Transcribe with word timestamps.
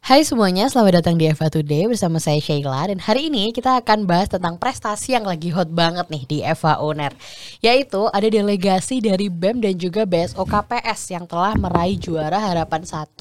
Hai 0.00 0.24
semuanya, 0.24 0.64
selamat 0.64 1.04
datang 1.04 1.20
di 1.20 1.28
Eva 1.28 1.52
Today 1.52 1.84
bersama 1.84 2.16
saya 2.16 2.40
Sheila 2.40 2.88
dan 2.88 2.96
hari 3.04 3.28
ini 3.28 3.52
kita 3.52 3.84
akan 3.84 4.08
bahas 4.08 4.32
tentang 4.32 4.56
prestasi 4.56 5.12
yang 5.12 5.28
lagi 5.28 5.52
hot 5.52 5.68
banget 5.68 6.08
nih 6.08 6.24
di 6.24 6.38
Eva 6.40 6.80
Owner 6.80 7.12
yaitu 7.60 8.08
ada 8.08 8.24
delegasi 8.24 9.04
dari 9.04 9.28
BEM 9.28 9.60
dan 9.60 9.76
juga 9.76 10.08
BSO 10.08 10.48
KPS 10.48 11.12
yang 11.12 11.28
telah 11.28 11.52
meraih 11.52 12.00
juara 12.00 12.40
harapan 12.40 12.80
1 12.80 13.12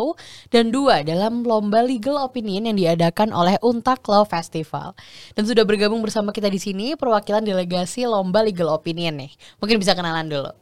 dan 0.55 0.71
2 0.71 1.03
dalam 1.03 1.43
lomba 1.43 1.83
legal 1.83 2.15
opinion 2.23 2.71
yang 2.71 2.79
diadakan 2.79 3.35
oleh 3.35 3.59
Untak 3.59 3.99
Law 4.07 4.23
Festival. 4.23 4.95
Dan 5.35 5.43
sudah 5.43 5.67
bergabung 5.67 5.99
bersama 5.99 6.31
kita 6.31 6.47
di 6.47 6.63
sini 6.63 6.95
perwakilan 6.95 7.43
delegasi 7.43 8.07
lomba 8.07 8.39
legal 8.39 8.71
opinion 8.71 9.19
nih. 9.19 9.35
Mungkin 9.59 9.83
bisa 9.83 9.99
kenalan 9.99 10.31
dulu. 10.31 10.55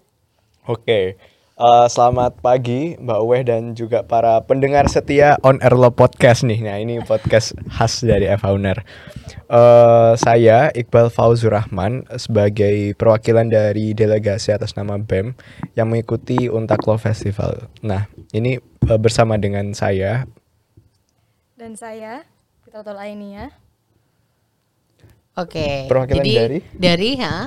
Oke, 0.65 1.13
uh, 1.57 1.87
selamat 1.89 2.39
pagi 2.39 2.95
Mbak 2.97 3.21
Weh 3.25 3.43
dan 3.43 3.73
juga 3.73 4.05
para 4.05 4.39
pendengar 4.45 4.85
setia 4.87 5.35
On 5.41 5.57
Air 5.59 5.75
Law 5.75 5.91
Podcast 5.91 6.45
nih. 6.45 6.61
Nah 6.63 6.77
ini 6.77 7.01
podcast 7.03 7.57
khas 7.67 8.05
dari 8.05 8.29
F 8.29 8.45
Owner. 8.45 8.85
Uh, 9.49 10.13
saya 10.19 10.69
Iqbal 10.71 11.09
Fauzur 11.09 11.55
Rahman 11.55 12.05
sebagai 12.15 12.93
perwakilan 12.95 13.49
dari 13.49 13.95
delegasi 13.97 14.53
atas 14.53 14.77
nama 14.77 14.99
BEM 15.01 15.33
yang 15.73 15.89
mengikuti 15.89 16.47
Untak 16.47 16.85
Law 16.85 17.01
Festival. 17.01 17.67
Nah 17.81 18.07
ini 18.31 18.61
uh, 18.87 18.99
bersama 19.01 19.35
dengan 19.35 19.73
saya 19.73 20.29
dan 21.57 21.73
saya 21.73 22.21
kita 22.69 22.85
total 22.85 23.01
ini 23.09 23.33
ya 23.33 23.47
Oke. 25.37 25.85
Perwakilan 25.85 26.25
jadi, 26.25 26.33
dari? 26.33 26.59
dari 26.73 27.09
ha? 27.21 27.45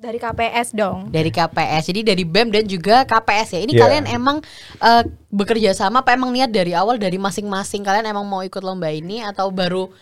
Dari 0.00 0.16
KPS 0.16 0.72
dong. 0.72 1.12
dari 1.12 1.28
KPS. 1.28 1.92
Jadi 1.92 2.00
dari 2.02 2.24
BEM 2.24 2.48
dan 2.48 2.64
juga 2.64 3.04
KPS 3.04 3.48
ya. 3.52 3.60
Ini 3.62 3.72
Iya. 3.76 3.80
kalian 3.84 4.04
emang 4.08 4.36
eh, 4.80 5.02
bekerja 5.28 5.76
sama 5.76 6.00
apa 6.00 6.16
emang 6.16 6.32
niat 6.32 6.48
dari 6.48 6.72
awal 6.72 6.96
dari 6.96 7.20
masing-masing 7.20 7.84
kalian 7.84 8.08
emang 8.08 8.24
mau 8.24 8.40
ikut 8.40 8.64
lomba 8.64 8.88
ini 8.88 9.20
atau 9.20 9.52
baru 9.52 9.92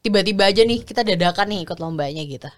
tiba-tiba 0.00 0.46
aja 0.46 0.62
nih 0.62 0.86
kita 0.86 1.02
dadakan 1.02 1.50
nih 1.50 1.60
ikut 1.66 1.78
lombanya 1.82 2.22
gitu. 2.22 2.48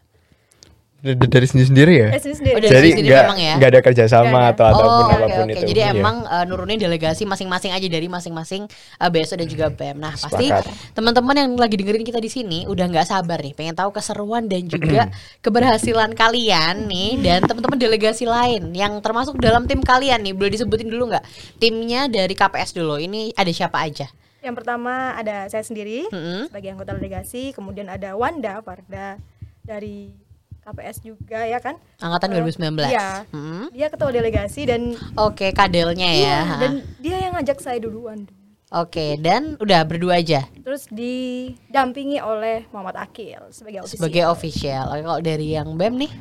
Dari 1.01 1.17
sendiri-sendiri 1.49 1.93
ya. 1.97 2.09
Eh, 2.13 2.21
sendiri. 2.21 2.53
Oh, 2.53 2.61
dari 2.61 2.69
Jadi 2.69 2.89
sendiri 2.93 3.09
nggak 3.09 3.23
memang 3.25 3.41
ya? 3.41 3.55
nggak 3.57 3.71
ada 3.73 3.81
kerjasama 3.81 4.29
Nggak 4.29 4.45
ada. 4.45 4.53
atau 4.53 4.65
apa 4.69 4.77
pun 4.77 4.85
oke 4.85 5.15
apa 5.17 5.27
pun 5.33 5.47
oke. 5.49 5.53
itu. 5.57 5.65
Jadi 5.73 5.81
Iya. 5.81 5.91
emang 5.97 6.17
eh, 6.29 6.45
nurunin 6.45 6.77
delegasi 6.77 7.23
masing-masing 7.25 7.73
aja 7.73 7.89
dari 7.89 8.07
masing-masing 8.07 8.63
eh, 8.69 9.09
BSO 9.09 9.35
dan 9.41 9.49
juga 9.49 9.67
BEM. 9.73 9.97
Nah, 9.97 10.13
pasti 10.13 10.47
teman-teman 10.93 11.35
yang 11.35 11.51
lagi 11.57 11.77
dengerin 11.81 12.05
kita 12.05 12.21
di 12.21 12.29
sini 12.29 12.59
udah 12.69 12.85
nggak 12.85 13.07
sabar 13.09 13.41
nih 13.41 13.57
pengen 13.57 13.73
tahu 13.73 13.91
keseruan 13.91 14.45
dan 14.45 14.69
juga 14.69 15.09
keberhasilan 15.45 16.13
kalian 16.13 16.85
nih 16.85 17.17
dan 17.25 17.49
teman-teman 17.49 17.81
delegasi 17.81 18.29
lain 18.29 18.77
yang 18.77 19.01
termasuk 19.01 19.41
dalam 19.41 19.65
tim 19.65 19.81
kalian 19.81 20.21
nih. 20.21 20.37
Boleh 20.37 20.53
disebutin 20.53 20.93
dulu 20.93 21.17
nggak? 21.17 21.25
Timnya 21.57 22.13
dari 22.13 22.37
KPS 22.37 22.77
dulu. 22.77 23.01
Ini 23.01 23.33
ada 23.33 23.49
siapa 23.49 23.81
aja? 23.81 24.05
Yang 24.41 24.55
pertama 24.57 25.17
ada 25.17 25.49
saya 25.49 25.65
sendiri 25.65 26.09
Mm-mm. 26.09 26.53
sebagai 26.53 26.73
anggota 26.73 26.93
delegasi, 26.93 27.53
kemudian 27.53 27.89
ada 27.89 28.17
Wanda 28.17 28.61
Farda 28.61 29.17
dari 29.61 30.13
KPS 30.61 30.97
juga 31.01 31.41
ya 31.43 31.59
kan. 31.59 31.75
Angkatan 31.99 32.29
Eh, 32.31 32.35
2019. 32.37 32.87
Iya. 32.87 33.11
Hmm. 33.29 33.67
Dia 33.71 33.89
ketua 33.89 34.11
delegasi 34.11 34.63
dan 34.65 34.93
Oke, 35.15 35.51
kadelnya 35.51 36.07
ya. 36.07 36.15
iya, 36.15 36.39
dan 36.59 36.73
dia 36.97 37.17
yang 37.19 37.33
ngajak 37.33 37.59
saya 37.59 37.79
duluan. 37.79 38.29
Oke, 38.71 39.19
dan 39.19 39.59
udah 39.59 39.83
berdua 39.83 40.15
aja 40.17 40.47
Terus 40.63 40.87
didampingi 40.87 42.21
oleh 42.21 42.71
Muhammad 42.71 43.03
Akil 43.03 43.51
sebagai 43.51 43.83
ofisial. 43.83 43.99
sebagai 43.99 44.23
official. 44.25 44.85
Oke, 44.89 45.03
kalau 45.03 45.21
dari 45.21 45.47
yang 45.51 45.75
BEM 45.75 45.95
nih? 45.99 46.13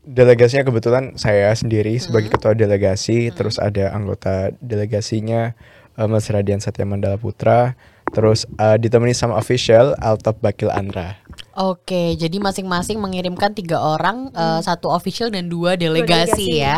Delegasinya 0.00 0.62
kebetulan 0.64 1.14
saya 1.16 1.50
sendiri 1.52 1.94
sebagai 1.96 2.26
Hmm. 2.26 2.34
ketua 2.34 2.54
delegasi, 2.54 3.30
terus 3.30 3.56
ada 3.56 3.90
anggota 3.90 4.50
delegasinya 4.58 5.54
eh, 5.92 6.06
Mas 6.06 6.24
Radian 6.26 6.56
Satya 6.56 6.82
Mandala 6.82 7.14
Putra, 7.16 7.74
terus 8.08 8.48
eh, 8.56 8.76
ditemani 8.76 9.12
sama 9.12 9.34
official 9.34 9.92
Altop 9.98 10.38
Bakil 10.38 10.70
Andra. 10.70 11.20
Oke, 11.52 12.16
jadi 12.16 12.40
masing-masing 12.40 12.96
mengirimkan 12.96 13.52
tiga 13.52 13.76
orang, 13.76 14.32
eh, 14.32 14.60
satu 14.64 14.88
official 14.88 15.28
dan 15.28 15.52
dua 15.52 15.76
delegasi, 15.76 16.48
delegasi. 16.48 16.64
ya. 16.64 16.76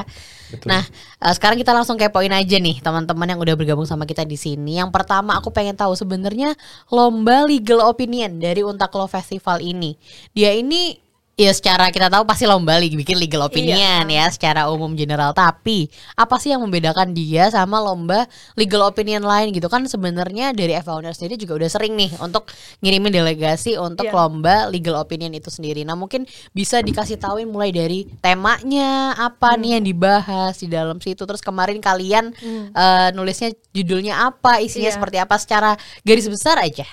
Betul. 0.50 0.66
Nah, 0.70 0.82
eh, 1.22 1.32
sekarang 1.34 1.58
kita 1.58 1.70
langsung 1.70 1.94
kepoin 1.94 2.30
aja 2.30 2.56
nih 2.58 2.82
teman-teman 2.82 3.26
yang 3.26 3.40
udah 3.42 3.54
bergabung 3.54 3.86
sama 3.86 4.02
kita 4.02 4.26
di 4.26 4.34
sini. 4.34 4.82
Yang 4.82 4.90
pertama 4.90 5.38
aku 5.38 5.54
pengen 5.54 5.78
tahu 5.78 5.94
sebenarnya 5.94 6.58
lomba 6.90 7.46
legal 7.46 7.86
opinion 7.86 8.42
dari 8.42 8.66
Untak 8.66 8.90
Law 8.94 9.06
Festival 9.06 9.62
ini. 9.62 9.94
Dia 10.34 10.50
ini 10.54 11.03
ya 11.34 11.50
secara 11.50 11.90
kita 11.90 12.06
tahu 12.06 12.22
pasti 12.22 12.46
lomba 12.46 12.78
li- 12.78 12.94
bikin 12.94 13.18
legal 13.18 13.42
opinion 13.44 14.06
ya 14.06 14.30
secara 14.30 14.70
umum 14.70 14.94
general. 14.94 15.34
Tapi 15.34 15.86
apa 16.14 16.38
sih 16.38 16.54
yang 16.54 16.62
membedakan 16.62 17.10
dia 17.10 17.50
sama 17.50 17.78
lomba 17.78 18.24
legal 18.54 18.86
opinion 18.86 19.22
lain 19.22 19.50
gitu 19.50 19.66
kan 19.66 19.82
sebenarnya 19.84 20.50
dari 20.50 20.78
Owner 20.78 21.10
sendiri 21.10 21.34
juga 21.34 21.58
udah 21.58 21.70
sering 21.70 21.94
nih 21.94 22.14
untuk 22.18 22.46
ngirimin 22.78 23.10
delegasi 23.10 23.74
untuk 23.74 24.06
Iya. 24.06 24.14
lomba 24.14 24.66
legal 24.68 24.94
opinion 24.96 25.32
itu 25.32 25.50
sendiri. 25.50 25.82
Nah 25.82 25.94
mungkin 25.94 26.22
bisa 26.50 26.78
dikasih 26.78 27.18
tahuin 27.18 27.46
mulai 27.46 27.74
dari 27.74 28.06
temanya 28.18 29.12
apa 29.14 29.58
nih 29.58 29.80
yang 29.80 29.84
dibahas 29.84 30.56
di 30.56 30.68
dalam 30.68 31.02
situ. 31.02 31.26
Terus 31.26 31.42
kemarin 31.42 31.78
kalian 31.78 32.30
eh, 32.70 33.08
nulisnya 33.10 33.50
judulnya 33.70 34.24
apa, 34.24 34.62
isinya 34.62 34.86
Iya. 34.86 34.96
seperti 34.96 35.16
apa 35.18 35.34
secara 35.36 35.70
garis 36.00 36.26
besar 36.26 36.62
aja. 36.62 36.86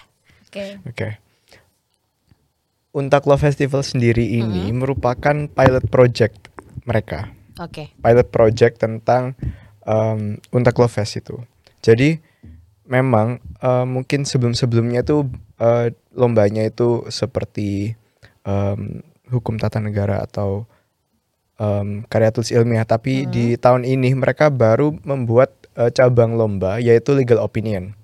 Oke. 0.49 0.81
Oke. 0.83 1.30
Untak 2.91 3.23
Law 3.23 3.39
Festival 3.39 3.81
sendiri 3.87 4.35
ini 4.35 4.67
Mm-hmm. 4.67 4.77
merupakan 4.77 5.35
pilot 5.47 5.85
project 5.87 6.51
mereka. 6.83 7.31
Oke. 7.59 7.95
Pilot 8.03 8.27
project 8.27 8.83
tentang 8.83 9.35
um, 9.87 10.35
Untak 10.51 10.75
Law 10.75 10.91
Fest 10.91 11.15
itu. 11.19 11.39
Jadi 11.79 12.19
memang 12.85 13.39
eh, 13.63 13.85
mungkin 13.87 14.27
sebelum-sebelumnya 14.27 15.07
tuh 15.07 15.31
eh, 15.55 15.95
lombanya 16.11 16.67
itu 16.67 17.07
seperti 17.07 17.95
em, 18.43 18.99
hukum 19.31 19.55
tata 19.55 19.79
negara 19.79 20.19
atau 20.27 20.67
em, 21.55 22.03
karya 22.11 22.35
tulis 22.35 22.51
ilmiah, 22.51 22.83
tapi 22.83 23.23
di 23.31 23.55
tahun 23.55 23.87
ini 23.87 24.11
mereka 24.19 24.51
baru 24.51 24.91
membuat 25.07 25.55
eh, 25.79 25.87
cabang 25.95 26.35
lomba 26.35 26.83
yaitu 26.83 27.15
legal 27.15 27.39
opinion. 27.39 27.95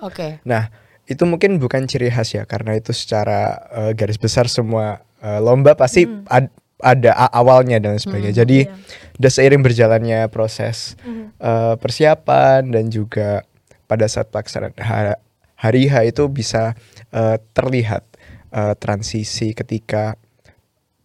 Oke. 0.00 0.40
Nah, 0.48 0.72
itu 1.12 1.24
mungkin 1.28 1.60
bukan 1.60 1.84
ciri 1.84 2.08
khas 2.08 2.32
ya 2.32 2.48
karena 2.48 2.74
itu 2.74 2.90
secara 2.90 3.68
eh, 3.70 3.92
garis 3.92 4.16
besar 4.16 4.48
semua 4.48 5.04
eh, 5.20 5.38
lomba 5.38 5.76
pasti 5.76 6.08
ad- 6.28 6.52
ada 6.82 7.14
awalnya 7.30 7.78
dan 7.78 7.94
sebagainya. 7.94 8.42
Jadi 8.42 8.66
iya. 8.66 8.74
udah 9.14 9.30
seiring 9.30 9.62
berjalannya 9.62 10.26
proses 10.28 10.98
Mhm. 11.06 11.38
eh, 11.38 11.74
persiapan 11.78 12.66
dan 12.68 12.90
juga 12.90 13.46
pada 13.86 14.10
saat 14.10 14.32
pelaksanaan 14.34 14.74
ha- 14.82 15.20
hari 15.54 15.86
H 15.86 16.02
itu 16.08 16.26
bisa 16.26 16.74
eh, 17.14 17.36
terlihat 17.54 18.02
eh, 18.50 18.74
transisi 18.76 19.54
ketika 19.54 20.18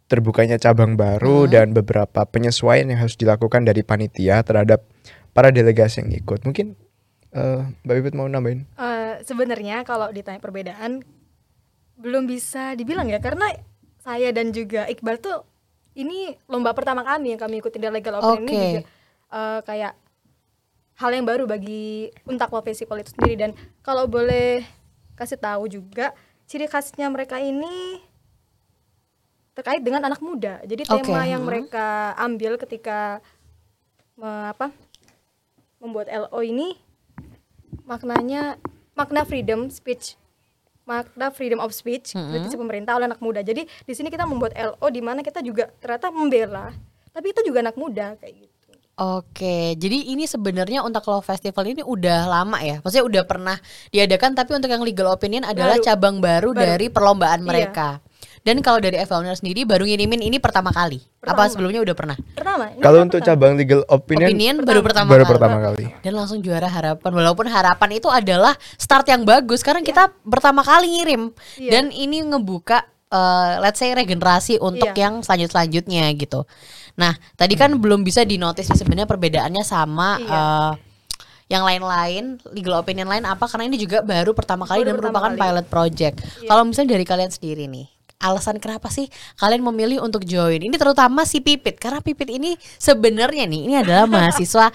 terbukanya 0.07 0.55
cabang 0.55 0.95
baru 0.95 1.51
dan 1.51 1.75
beberapa 1.75 2.23
penyesuaian 2.23 2.87
yang 2.87 3.03
harus 3.03 3.19
dilakukan 3.19 3.67
dari 3.67 3.83
panitia 3.83 4.39
terhadap 4.39 4.87
para 5.35 5.51
delegasi 5.51 5.99
yang 6.01 6.15
ikut. 6.15 6.47
Mungkin 6.47 6.79
eh, 7.37 7.61
Mbak 7.85 7.95
Bibit 8.01 8.15
mau 8.17 8.25
nambahin? 8.25 8.65
Eh, 8.65 9.21
sebenarnya 9.21 9.85
kalau 9.85 10.09
ditanya 10.09 10.41
perbedaan 10.41 11.05
belum 11.97 12.25
bisa 12.25 12.73
dibilang 12.73 13.09
ya 13.09 13.17
karena 13.21 13.49
saya 14.01 14.29
dan 14.29 14.53
juga 14.53 14.85
Iqbal 14.85 15.17
tuh 15.17 15.45
ini 15.97 16.37
lomba 16.45 16.77
pertama 16.77 17.01
kami 17.01 17.33
yang 17.33 17.41
kami 17.41 17.57
ikutin 17.57 17.81
dari 17.81 17.93
legal 17.97 18.21
opinion 18.21 18.45
ini 18.45 18.53
Oke. 18.53 18.61
juga 18.61 18.81
eh, 19.33 19.59
kayak 19.65 19.93
hal 20.97 21.11
yang 21.13 21.25
baru 21.29 21.45
bagi 21.45 22.09
Untak 22.25 22.49
Festival 22.65 23.05
itu 23.05 23.13
sendiri 23.13 23.37
dan 23.37 23.51
kalau 23.85 24.09
boleh 24.09 24.65
kasih 25.13 25.37
tahu 25.37 25.69
juga 25.69 26.13
ciri 26.49 26.65
khasnya 26.65 27.09
mereka 27.09 27.37
ini 27.37 28.01
terkait 29.57 29.81
dengan 29.81 30.05
anak 30.05 30.21
muda. 30.21 30.61
Jadi 30.65 30.85
Oke, 30.85 31.01
tema 31.01 31.25
yang 31.25 31.41
hmm. 31.41 31.49
mereka 31.49 32.13
ambil 32.17 32.61
ketika 32.61 33.21
me- 34.13 34.53
apa 34.53 34.69
membuat 35.81 36.09
LO 36.09 36.41
ini 36.45 36.77
maknanya 37.87 38.59
makna 38.93 39.23
freedom 39.23 39.71
speech 39.71 40.19
makna 40.83 41.31
freedom 41.31 41.59
of 41.63 41.71
speech 41.71 42.11
kritisi 42.11 42.59
pemerintah 42.59 42.99
oleh 42.99 43.07
anak 43.07 43.23
muda 43.23 43.39
jadi 43.39 43.63
di 43.63 43.93
sini 43.95 44.11
kita 44.11 44.27
membuat 44.27 44.51
LO 44.55 44.87
di 44.91 44.99
mana 44.99 45.23
kita 45.23 45.39
juga 45.39 45.71
ternyata 45.79 46.11
membela 46.11 46.75
tapi 47.15 47.31
itu 47.31 47.41
juga 47.47 47.63
anak 47.63 47.79
muda 47.79 48.19
kayak 48.19 48.35
gitu 48.35 48.55
Oke, 48.97 49.77
jadi 49.77 50.09
ini 50.09 50.25
sebenarnya 50.25 50.81
untuk 50.81 51.05
Law 51.05 51.21
Festival 51.21 51.69
ini 51.69 51.85
udah 51.85 52.25
lama 52.25 52.57
ya. 52.65 52.81
Maksudnya 52.81 53.05
udah 53.05 53.23
pernah 53.29 53.53
diadakan 53.93 54.33
tapi 54.33 54.57
untuk 54.57 54.73
yang 54.73 54.81
legal 54.81 55.13
opinion 55.13 55.45
adalah 55.45 55.77
Baru. 55.77 55.85
cabang 55.85 56.17
baru, 56.17 56.49
Baru. 56.49 56.65
dari 56.65 56.89
perlombaan 56.89 57.45
Iya. 57.45 58.01
Dan 58.47 58.63
kalau 58.63 58.79
dari 58.79 58.95
Owner 58.95 59.35
sendiri 59.35 59.67
baru 59.67 59.83
ngirimin 59.83 60.23
ini 60.23 60.39
pertama 60.39 60.71
kali. 60.71 61.03
Apa 61.19 61.35
Pertama. 61.35 61.51
sebelumnya 61.51 61.83
udah 61.83 61.91
pernah? 61.91 62.15
pertama 62.31 62.71
Kalau 62.79 63.03
untuk 63.03 63.19
pertama. 63.19 63.35
cabang 63.35 63.53
legal 63.59 63.81
opinion, 63.85 64.29
Opinion 64.31 64.55
baru 64.63 64.79
pertama 64.79 65.07
baru 65.09 65.21
kali. 65.21 65.31
pertama 65.35 65.57
kali. 65.59 65.85
Dan 65.99 66.13
langsung 66.15 66.39
juara 66.39 66.65
harapan. 66.65 67.11
Walaupun 67.11 67.45
harapan 67.45 67.89
itu 67.91 68.07
adalah 68.07 68.55
start 68.73 69.03
yang 69.05 69.27
bagus. 69.27 69.59
Sekarang 69.59 69.83
kita 69.83 70.15
pertama 70.23 70.63
kali 70.63 70.87
ngirim. 70.95 71.35
Iya. 71.59 71.71
Dan 71.73 71.91
ini 71.91 72.23
ngebuka 72.23 72.87
eh, 73.07 73.53
let's 73.59 73.77
say 73.77 73.91
regenerasi 73.91 74.59
untuk 74.59 74.91
Iya. 74.91 74.99
yang 75.01 75.13
selanjut 75.19 75.49
selanjutnya 75.49 76.07
gitu. 76.13 76.47
Nah, 76.95 77.11
tadi 77.35 77.55
kan 77.55 77.75
belum 77.75 78.01
bisa 78.01 78.23
dinotis 78.23 78.67
sebenarnya 78.69 79.03
perbedaannya 79.05 79.63
sama 79.63 80.15
Iya. 80.17 80.27
eh, 80.29 80.71
yang 81.49 81.63
lain-lain 81.63 82.23
legal 82.49 82.75
opinion 82.77 83.07
lain 83.07 83.23
apa 83.23 83.43
karena 83.43 83.63
ini 83.65 83.75
juga 83.75 84.03
baru 84.03 84.31
pertama 84.31 84.63
kali 84.63 84.83
Baru 84.83 84.87
dan 84.87 84.95
pertama 84.97 85.11
merupakan 85.13 85.31
kali. 85.33 85.39
pilot 85.41 85.65
project. 85.67 86.15
Iya. 86.37 86.47
Kalau 86.47 86.63
misalnya 86.63 86.89
dari 86.95 87.05
kalian 87.05 87.31
sendiri 87.31 87.63
nih, 87.65 87.87
alasan 88.17 88.57
kenapa 88.57 88.89
sih 88.89 89.05
kalian 89.37 89.61
memilih 89.61 90.01
untuk 90.01 90.25
join? 90.25 90.57
Ini 90.57 90.73
terutama 90.73 91.21
si 91.21 91.37
Pipit 91.37 91.77
karena 91.77 92.01
Pipit 92.01 92.33
ini 92.33 92.57
sebenarnya 92.81 93.45
nih 93.45 93.61
ini 93.69 93.75
adalah 93.77 94.09
mahasiswa 94.13 94.73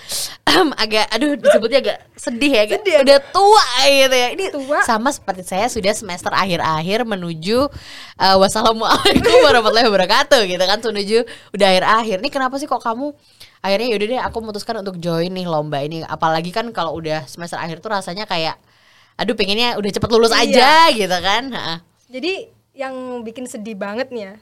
agak 0.78 1.10
aduh 1.10 1.34
disebutnya 1.34 1.78
agak 1.82 1.96
sedih 2.14 2.52
ya, 2.54 2.62
agak 2.62 2.78
Sedih, 2.86 2.96
udah 3.02 3.18
tua 3.34 3.66
gitu 3.90 4.14
ya. 4.14 4.28
Ini 4.30 4.44
Tua. 4.54 4.78
sama 4.86 5.10
seperti 5.10 5.42
saya 5.42 5.66
sudah 5.66 5.90
semester 5.90 6.30
akhir-akhir 6.30 7.02
menuju 7.02 7.66
uh, 8.22 8.36
wassalamualaikum 8.38 9.34
warahmatullahi 9.46 9.90
wabarakatuh 9.90 10.40
gitu 10.46 10.62
kan 10.62 10.78
menuju 10.78 11.18
udah 11.50 11.66
akhir-akhir. 11.66 12.16
Ini 12.22 12.30
kenapa 12.30 12.62
sih 12.62 12.70
kok 12.70 12.78
kamu 12.78 13.10
akhirnya 13.58 13.88
yaudah 13.90 14.06
deh 14.06 14.20
aku 14.22 14.36
memutuskan 14.38 14.78
untuk 14.86 15.02
join 15.02 15.30
nih 15.34 15.46
lomba 15.50 15.82
ini 15.82 16.02
apalagi 16.06 16.54
kan 16.54 16.70
kalau 16.70 16.94
udah 16.94 17.26
semester 17.26 17.58
akhir 17.58 17.82
tuh 17.82 17.90
rasanya 17.90 18.26
kayak 18.26 18.54
aduh 19.18 19.34
pengennya 19.34 19.74
udah 19.82 19.90
cepet 19.90 20.10
lulus 20.14 20.30
Iya. 20.30 20.46
aja 20.46 20.70
gitu 20.94 21.18
kan. 21.18 21.42
Jadi 22.06 22.61
yang 22.72 22.94
bikin 23.20 23.44
sedih 23.44 23.76
banget 23.76 24.08
nih 24.08 24.22
ya. 24.28 24.34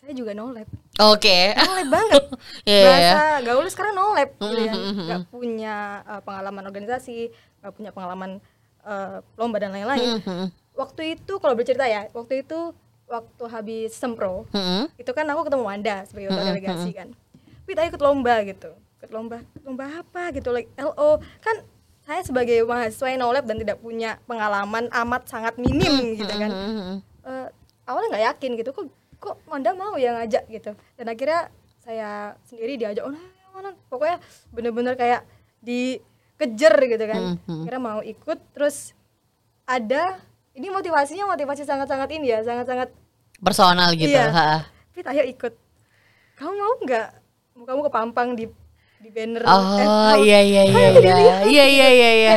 Saya 0.00 0.12
juga 0.16 0.32
no 0.32 0.48
lab. 0.48 0.68
Oke. 0.98 1.52
No 1.52 1.72
lab 1.76 1.90
banget. 1.92 2.22
Iya, 2.68 2.76
iya, 2.76 2.84
Bahasa 2.88 3.20
iya. 3.20 3.44
gaul 3.44 3.66
sekarang 3.68 3.94
no 3.94 4.12
lab 4.12 4.30
gitu 4.34 4.62
ya. 4.62 4.72
Mhm, 4.72 5.04
Gak 5.04 5.20
punya 5.28 5.74
uh, 6.04 6.20
pengalaman 6.24 6.64
organisasi, 6.64 7.28
gak 7.60 7.72
punya 7.74 7.90
pengalaman 7.92 8.40
uh, 8.84 9.20
lomba 9.36 9.60
dan 9.60 9.72
lain-lain. 9.72 10.20
Mhm. 10.20 10.48
Waktu 10.72 11.18
itu 11.18 11.32
kalau 11.42 11.58
bercerita 11.58 11.84
ya, 11.84 12.06
waktu 12.14 12.46
itu 12.46 12.72
waktu 13.08 13.44
habis 13.48 13.92
sempro, 13.92 14.44
Mhm. 14.52 14.96
itu 14.96 15.10
kan 15.12 15.24
aku 15.28 15.48
ketemu 15.48 15.64
Wanda 15.64 15.96
sebagai 16.04 16.28
ketua 16.28 16.40
Mm-mm, 16.44 16.52
delegasi 16.54 16.90
kan. 16.92 17.08
Wih, 17.64 17.76
ayo 17.76 17.88
ikut 17.88 18.00
lomba 18.00 18.34
gitu. 18.44 18.70
Ikut 19.00 19.10
lomba, 19.12 19.44
lomba 19.64 19.84
apa 19.92 20.32
gitu 20.32 20.52
like 20.52 20.68
LO. 20.76 21.20
Kan 21.40 21.64
saya 22.04 22.24
sebagai 22.24 22.64
mahasiswa 22.64 23.12
yang 23.12 23.20
no 23.20 23.28
lab 23.28 23.44
dan 23.44 23.60
tidak 23.60 23.76
punya 23.80 24.16
pengalaman 24.24 24.88
amat 24.88 25.28
sangat 25.28 25.56
minim 25.60 26.16
gitu 26.20 26.32
kan. 26.32 26.50
Eh, 27.24 27.48
awalnya 27.84 28.08
nggak 28.12 28.26
yakin 28.34 28.50
gitu 28.56 28.70
kok 28.70 28.86
kok 29.18 29.36
Wanda 29.46 29.74
mau 29.74 29.98
ya 29.98 30.14
ngajak 30.14 30.46
gitu. 30.46 30.70
Dan 30.94 31.06
akhirnya 31.08 31.50
saya 31.80 32.38
sendiri 32.44 32.76
diajak 32.76 33.02
oh 33.02 33.10
nah, 33.10 33.24
mana 33.50 33.70
pokoknya 33.88 34.22
bener-bener 34.52 34.94
kayak 34.94 35.26
dikejar 35.60 36.74
gitu 36.86 37.04
kan. 37.04 37.20
Mhm. 37.42 37.66
Akhirnya 37.66 37.82
mau 37.82 38.00
ikut 38.00 38.38
terus 38.52 38.92
ada 39.64 40.20
ini 40.54 40.68
motivasinya 40.68 41.28
motivasi 41.28 41.62
sangat-sangat 41.62 42.08
ini 42.12 42.34
ya, 42.34 42.40
sangat-sangat 42.42 42.90
Personal 43.38 43.94
gitu. 43.94 44.10
Iya. 44.10 44.34
ha. 44.34 44.50
Fit 44.90 45.06
ayo 45.06 45.22
ikut. 45.22 45.54
Kamu 46.34 46.52
mau 46.54 46.74
nggak? 46.82 47.08
Kamu 47.54 47.80
kepampang 47.86 48.34
di 48.34 48.50
di 48.98 49.10
banner? 49.14 49.46
Oh 49.46 49.78
kamu- 49.78 50.26
iya 50.26 50.40
iya 50.42 50.62
iya 50.70 50.88
iya 50.90 51.14
iya 51.46 51.64
iya 51.64 51.88
iya 51.88 52.10
iya. 52.12 52.34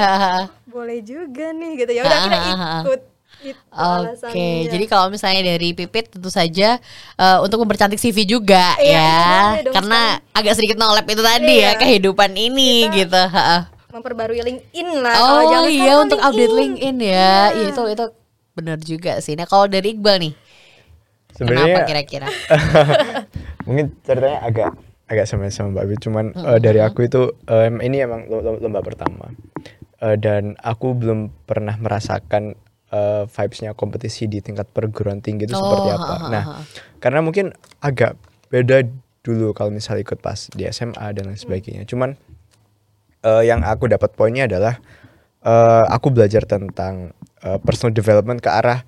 Boleh 0.70 1.02
juga 1.02 1.50
nih 1.54 1.72
gitu 1.82 1.92
ya. 1.94 2.06
Udah 2.06 2.20
kita 2.22 2.38
ikut. 2.38 3.02
Oke, 3.42 3.58
alasannya. 3.74 4.70
jadi 4.70 4.86
kalau 4.86 5.10
misalnya 5.10 5.42
dari 5.48 5.72
Pipit 5.72 6.12
tentu 6.12 6.28
saja 6.28 6.78
eh, 7.16 7.38
untuk 7.40 7.58
mempercantik 7.60 7.98
CV 7.98 8.24
juga 8.24 8.78
Iya, 8.78 8.94
ya, 8.94 9.64
dong, 9.64 9.74
karena 9.74 10.02
agak 10.32 10.54
sedikit 10.54 10.78
nolep 10.78 11.06
itu 11.06 11.20
tadi 11.20 11.56
ya 11.58 11.74
Iya. 11.74 11.80
kehidupan 11.80 12.32
ini 12.34 12.86
Kita- 12.86 12.94
gitu. 12.96 13.24
memperbarui 13.92 14.40
LinkedIn 14.40 14.88
lah. 14.98 15.12
Kalau 15.12 15.36
Oh 15.36 15.44
zaman 15.52 15.68
iya 15.68 15.94
untuk 16.00 16.16
update 16.18 16.54
LinkedIn 16.54 16.96
ya, 16.98 17.12
Iya. 17.12 17.36
Iya, 17.52 17.68
itu 17.68 17.82
itu 17.90 18.06
benar 18.52 18.78
juga 18.80 19.14
sih. 19.20 19.34
Nah 19.34 19.44
kalau 19.44 19.66
dari 19.66 19.92
Iqbal 19.92 20.16
nih, 20.18 20.34
kenapa 21.34 21.36
Sebenarnya 21.36 21.78
kira-kira? 21.84 22.28
mungkin 23.68 23.92
ceritanya 24.02 24.40
agak 24.42 24.70
agak 25.06 25.26
sama-sama 25.26 25.76
Mbak 25.76 25.86
Wi, 25.86 25.96
cuman 26.00 26.26
eh, 26.32 26.60
dari 26.60 26.80
aku 26.80 27.04
itu 27.04 27.22
em, 27.46 27.82
ini 27.82 28.00
emang 28.00 28.26
lo- 28.26 28.40
lo- 28.40 28.60
lomba 28.60 28.80
pertama 28.80 29.28
Eh, 30.00 30.18
dan 30.18 30.58
aku 30.58 30.98
belum 30.98 31.46
pernah 31.46 31.76
merasakan 31.76 32.58
eh, 32.92 33.24
vibesnya 33.26 33.72
kompetisi 33.74 34.28
di 34.28 34.40
tingkat 34.40 34.68
perguruan 34.70 35.24
tinggi 35.24 35.48
itu 35.48 35.56
seperti 35.56 35.88
Oh, 35.90 35.98
apa. 35.98 36.14
ha, 36.14 36.18
ha, 36.20 36.28
Nah, 36.30 36.44
ha. 36.44 36.56
karena 37.00 37.20
mungkin 37.24 37.56
agak 37.80 38.16
beda 38.52 38.84
dulu 39.22 39.54
kalau 39.54 39.72
misalnya 39.72 40.04
ikut 40.04 40.20
pas 40.20 40.50
di 40.52 40.68
SMA 40.68 41.14
dan 41.14 41.32
lain 41.32 41.40
sebagainya. 41.40 41.88
Cuman 41.88 42.14
eh, 43.22 43.44
yang 43.46 43.62
aku 43.62 43.88
dapat 43.88 44.12
poinnya 44.14 44.46
adalah 44.50 44.78
eh, 45.42 45.86
aku 45.88 46.12
belajar 46.12 46.44
tentang 46.46 47.14
eh, 47.42 47.60
personal 47.62 47.94
development 47.94 48.42
ke 48.42 48.50
arah 48.50 48.82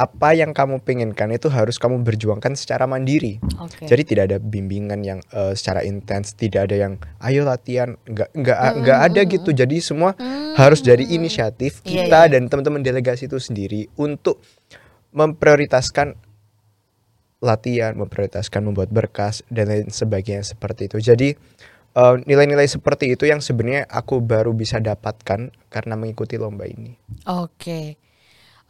apa 0.00 0.32
yang 0.32 0.56
kamu 0.56 0.80
pinginkan 0.80 1.28
itu 1.28 1.52
harus 1.52 1.76
kamu 1.76 2.00
berjuangkan 2.00 2.56
secara 2.56 2.88
mandiri. 2.88 3.36
Oke. 3.60 3.84
Jadi 3.84 4.02
tidak 4.08 4.24
ada 4.32 4.38
bimbingan 4.40 5.04
yang 5.04 5.20
eh, 5.28 5.52
secara 5.52 5.84
intens, 5.84 6.32
tidak 6.32 6.72
ada 6.72 6.88
yang 6.88 6.92
ayo 7.20 7.44
latihan, 7.44 8.00
nggak 8.08 8.32
nggak 8.32 8.58
nggak 8.80 9.00
ada 9.12 9.20
gitu. 9.28 9.50
Jadi 9.52 9.76
semua 9.84 10.16
harus 10.56 10.80
dari 10.80 11.04
inisiatif 11.12 11.84
Iya, 11.84 12.08
kita 12.08 12.20
iya. 12.24 12.32
dan 12.32 12.48
teman-teman 12.48 12.80
delegasi 12.80 13.28
itu 13.28 13.36
sendiri 13.36 13.92
untuk 14.00 14.40
memprioritaskan 15.12 16.16
latihan, 17.44 17.92
memprioritaskan 17.92 18.60
membuat 18.64 18.88
berkas 18.88 19.44
dan 19.52 19.68
lain 19.68 19.92
sebagainya 19.92 20.48
seperti 20.48 20.88
itu. 20.88 20.96
Jadi 21.12 21.28
eh, 21.92 22.14
nilai-nilai 22.24 22.64
seperti 22.72 23.12
itu 23.12 23.28
yang 23.28 23.44
sebenarnya 23.44 23.84
aku 23.84 24.24
baru 24.24 24.56
bisa 24.56 24.80
dapatkan 24.80 25.52
karena 25.68 25.94
mengikuti 26.00 26.40
lomba 26.40 26.64
ini. 26.64 26.96
Oke. 27.28 28.09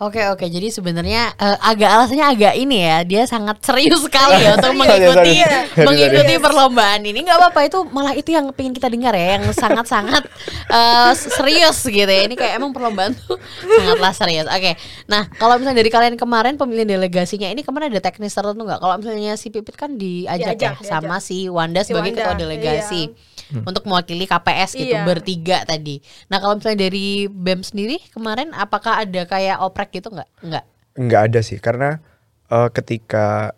Oke 0.00 0.24
oke 0.24 0.48
jadi 0.48 0.72
sebenarnya 0.72 1.36
eh, 1.36 1.56
agak 1.60 1.84
alasannya 1.86 2.24
agak 2.24 2.54
ini 2.56 2.80
ya 2.80 3.04
dia 3.04 3.22
sangat 3.24 3.60
serius 3.60 4.00
sekali 4.00 4.32
ya 4.40 4.54
untuk 4.56 4.72
mengikuti 4.72 5.12
sorry. 5.12 5.34
Sorry, 5.44 5.84
mengikuti 5.84 6.34
perlombaan 6.40 7.00
ini 7.04 7.20
nggak 7.20 7.36
apa-apa 7.36 7.60
itu 7.68 7.78
malah 7.86 8.16
itu 8.16 8.32
yang 8.32 8.48
pengen 8.50 8.72
kita 8.72 8.88
dengar 8.88 9.12
ya 9.12 9.36
yang 9.36 9.44
sangat 9.52 9.84
sangat 9.84 10.24
eh, 10.72 11.12
serius 11.12 11.84
gitu 11.84 12.08
ya 12.08 12.24
ini 12.24 12.32
kayak 12.32 12.56
emang 12.56 12.72
perlombaan 12.72 13.12
tuh 13.12 13.36
sangatlah 13.60 14.16
serius 14.16 14.48
oke 14.48 14.72
nah 15.04 15.28
kalau 15.36 15.60
misalnya 15.60 15.84
dari 15.84 15.92
kalian 15.92 16.16
kemarin 16.16 16.56
pemilihan 16.56 16.88
delegasinya 16.88 17.52
ini 17.52 17.60
kemarin 17.60 17.92
ada 17.92 18.00
teknis 18.00 18.32
tertentu 18.32 18.64
nggak 18.64 18.80
kalau 18.80 18.96
misalnya 18.96 19.36
si 19.36 19.52
Pipit 19.52 19.76
kan 19.76 20.00
diajak 20.00 20.56
ya 20.56 20.72
Diajak, 20.72 20.74
sama 20.80 21.20
diajak. 21.20 21.28
si 21.28 21.36
Wanda 21.46 21.84
Si 21.84 21.92
sebagai 21.92 22.16
Wanda, 22.16 22.24
ketua 22.24 22.34
delegasi 22.40 23.02
Hmm. 23.50 23.66
untuk 23.66 23.82
mewakili 23.82 24.30
KPS 24.30 24.78
gitu 24.78 24.94
Iya. 24.94 25.02
bertiga 25.02 25.66
tadi. 25.66 25.98
Nah 26.30 26.38
kalau 26.38 26.54
misalnya 26.54 26.86
dari 26.86 27.26
BEM 27.26 27.66
sendiri 27.66 27.98
kemarin 28.14 28.54
apakah 28.54 29.02
ada 29.02 29.26
kayak 29.26 29.58
oprek 29.58 29.89
gitu 29.92 30.08
nggak? 30.08 30.28
Nggak. 30.42 30.64
Nggak 30.96 31.20
ada 31.26 31.40
sih 31.40 31.58
karena 31.58 31.98
eh, 32.46 32.68
ketika 32.70 33.54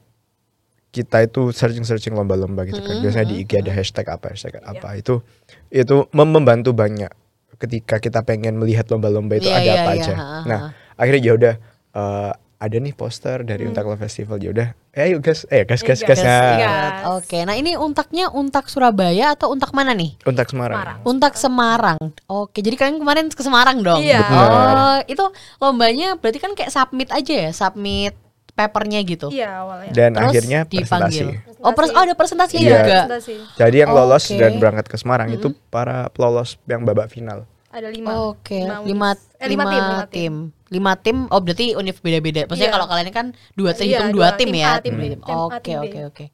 kita 0.93 1.25
itu 1.25 1.49
searching-searching 1.51 2.13
lomba-lomba 2.13 2.69
gitu 2.69 2.79
kan. 2.79 3.01
Biasanya 3.01 3.27
di 3.27 3.41
IG 3.41 3.57
ada 3.59 3.73
hashtag 3.73 4.07
apa 4.09 4.37
hashtag 4.37 4.61
apa 4.61 4.93
itu 4.95 5.25
itu 5.73 6.05
mem- 6.13 6.33
membantu 6.33 6.77
banyak 6.77 7.09
ketika 7.57 7.97
kita 7.97 8.21
pengen 8.21 8.59
melihat 8.59 8.85
lomba-lomba 8.91 9.39
itu 9.39 9.49
Iya, 9.49 9.57
ada 9.57 9.65
iya, 9.65 9.75
apa 9.79 9.91
iya, 9.95 10.03
aja. 10.05 10.15
ha, 10.15 10.25
ha. 10.25 10.41
Nah, 10.45 10.59
akhirnya 10.95 11.23
ya 11.23 11.33
udah 11.33 11.55
eh, 11.93 12.33
ada 12.63 12.77
nih 12.77 12.95
poster 12.95 13.43
dari 13.43 13.67
Untak 13.67 13.83
Love 13.83 13.99
Festival 13.99 14.39
ya 14.39 14.51
udah. 14.51 14.69
Eh 14.89 15.03
ayo 15.05 15.19
guys, 15.19 15.43
eh 15.49 15.65
gas 15.65 15.83
gas 15.83 15.99
Eh, 15.99 16.07
gas. 16.07 16.15
gas, 16.15 16.23
Nah, 16.23 16.55
gas. 16.57 16.93
Oke, 17.17 17.43
nah 17.43 17.53
ini 17.53 17.75
untaknya 17.75 18.31
untak 18.31 18.67
Surabaya 18.67 19.35
atau 19.35 19.51
untak 19.51 19.73
mana 19.73 19.91
nih? 19.91 20.15
Untak 20.23 20.47
Semarang. 20.47 20.79
Semarang. 20.79 20.99
Untak 21.03 21.35
Semarang. 21.35 21.99
Oke, 22.25 22.59
jadi 22.59 22.77
kalian 22.77 22.97
kemarin 22.97 23.27
ke 23.27 23.43
Semarang 23.43 23.83
dong? 23.83 23.99
Iya. 23.99 24.23
Benar. 24.23 24.47
Oh, 24.71 24.99
itu 25.05 25.25
lombanya 25.59 26.15
berarti 26.15 26.39
kan 26.39 26.53
kayak 26.53 26.71
submit 26.71 27.11
aja 27.11 27.35
ya, 27.41 27.51
submit 27.51 28.15
papernya 28.53 29.01
gitu. 29.03 29.27
Iya 29.29 29.49
awalnya. 29.59 29.91
Dan 29.91 30.13
Terus 30.13 30.29
akhirnya 30.29 30.61
dipanggil. 30.65 31.27
presentasi. 31.35 31.59
Oh, 31.59 31.73
pres- 31.73 31.91
oh, 31.91 32.03
ada 32.05 32.15
presentasi 32.15 32.55
Iya. 32.55 32.69
juga. 32.69 32.79
Presentasi. 33.09 33.35
Jadi 33.57 33.77
yang 33.79 33.91
lolos 33.91 34.25
Oke. 34.25 34.39
dan 34.39 34.53
berangkat 34.57 34.87
ke 34.87 34.97
Semarang 34.97 35.29
itu 35.31 35.51
para 35.67 36.07
pelolos 36.09 36.61
yang 36.65 36.85
babak 36.85 37.09
final. 37.09 37.49
Ada 37.73 37.89
lima. 37.89 38.29
Oke, 38.29 38.61
Lima 38.61 38.85
lima, 38.85 39.09
unis. 39.11 39.41
Eh, 39.41 39.49
lima 39.49 39.65
lima, 39.65 39.73
tim, 39.73 39.83
lima 39.83 40.07
tim. 40.07 40.35
Lima 40.73 40.97
tim, 40.97 41.29
oh 41.29 41.41
berarti 41.45 41.77
univ 41.77 42.01
beda-beda. 42.01 42.49
Maksudnya 42.49 42.73
Iya. 42.73 42.77
kalau 42.81 42.87
kalian 42.89 43.09
kan 43.13 43.27
dua 43.53 43.77
tim, 43.77 43.93
Iya, 43.93 43.99
hitung 44.01 44.11
dua 44.17 44.33
dua 44.33 44.39
tim 44.41 44.49
tim 44.49 44.57
ya. 44.57 44.69
A, 44.73 44.73
Oke, 44.73 45.61
tim 45.61 45.77
B. 45.77 45.85
oke, 45.85 46.01
oke. 46.09 46.25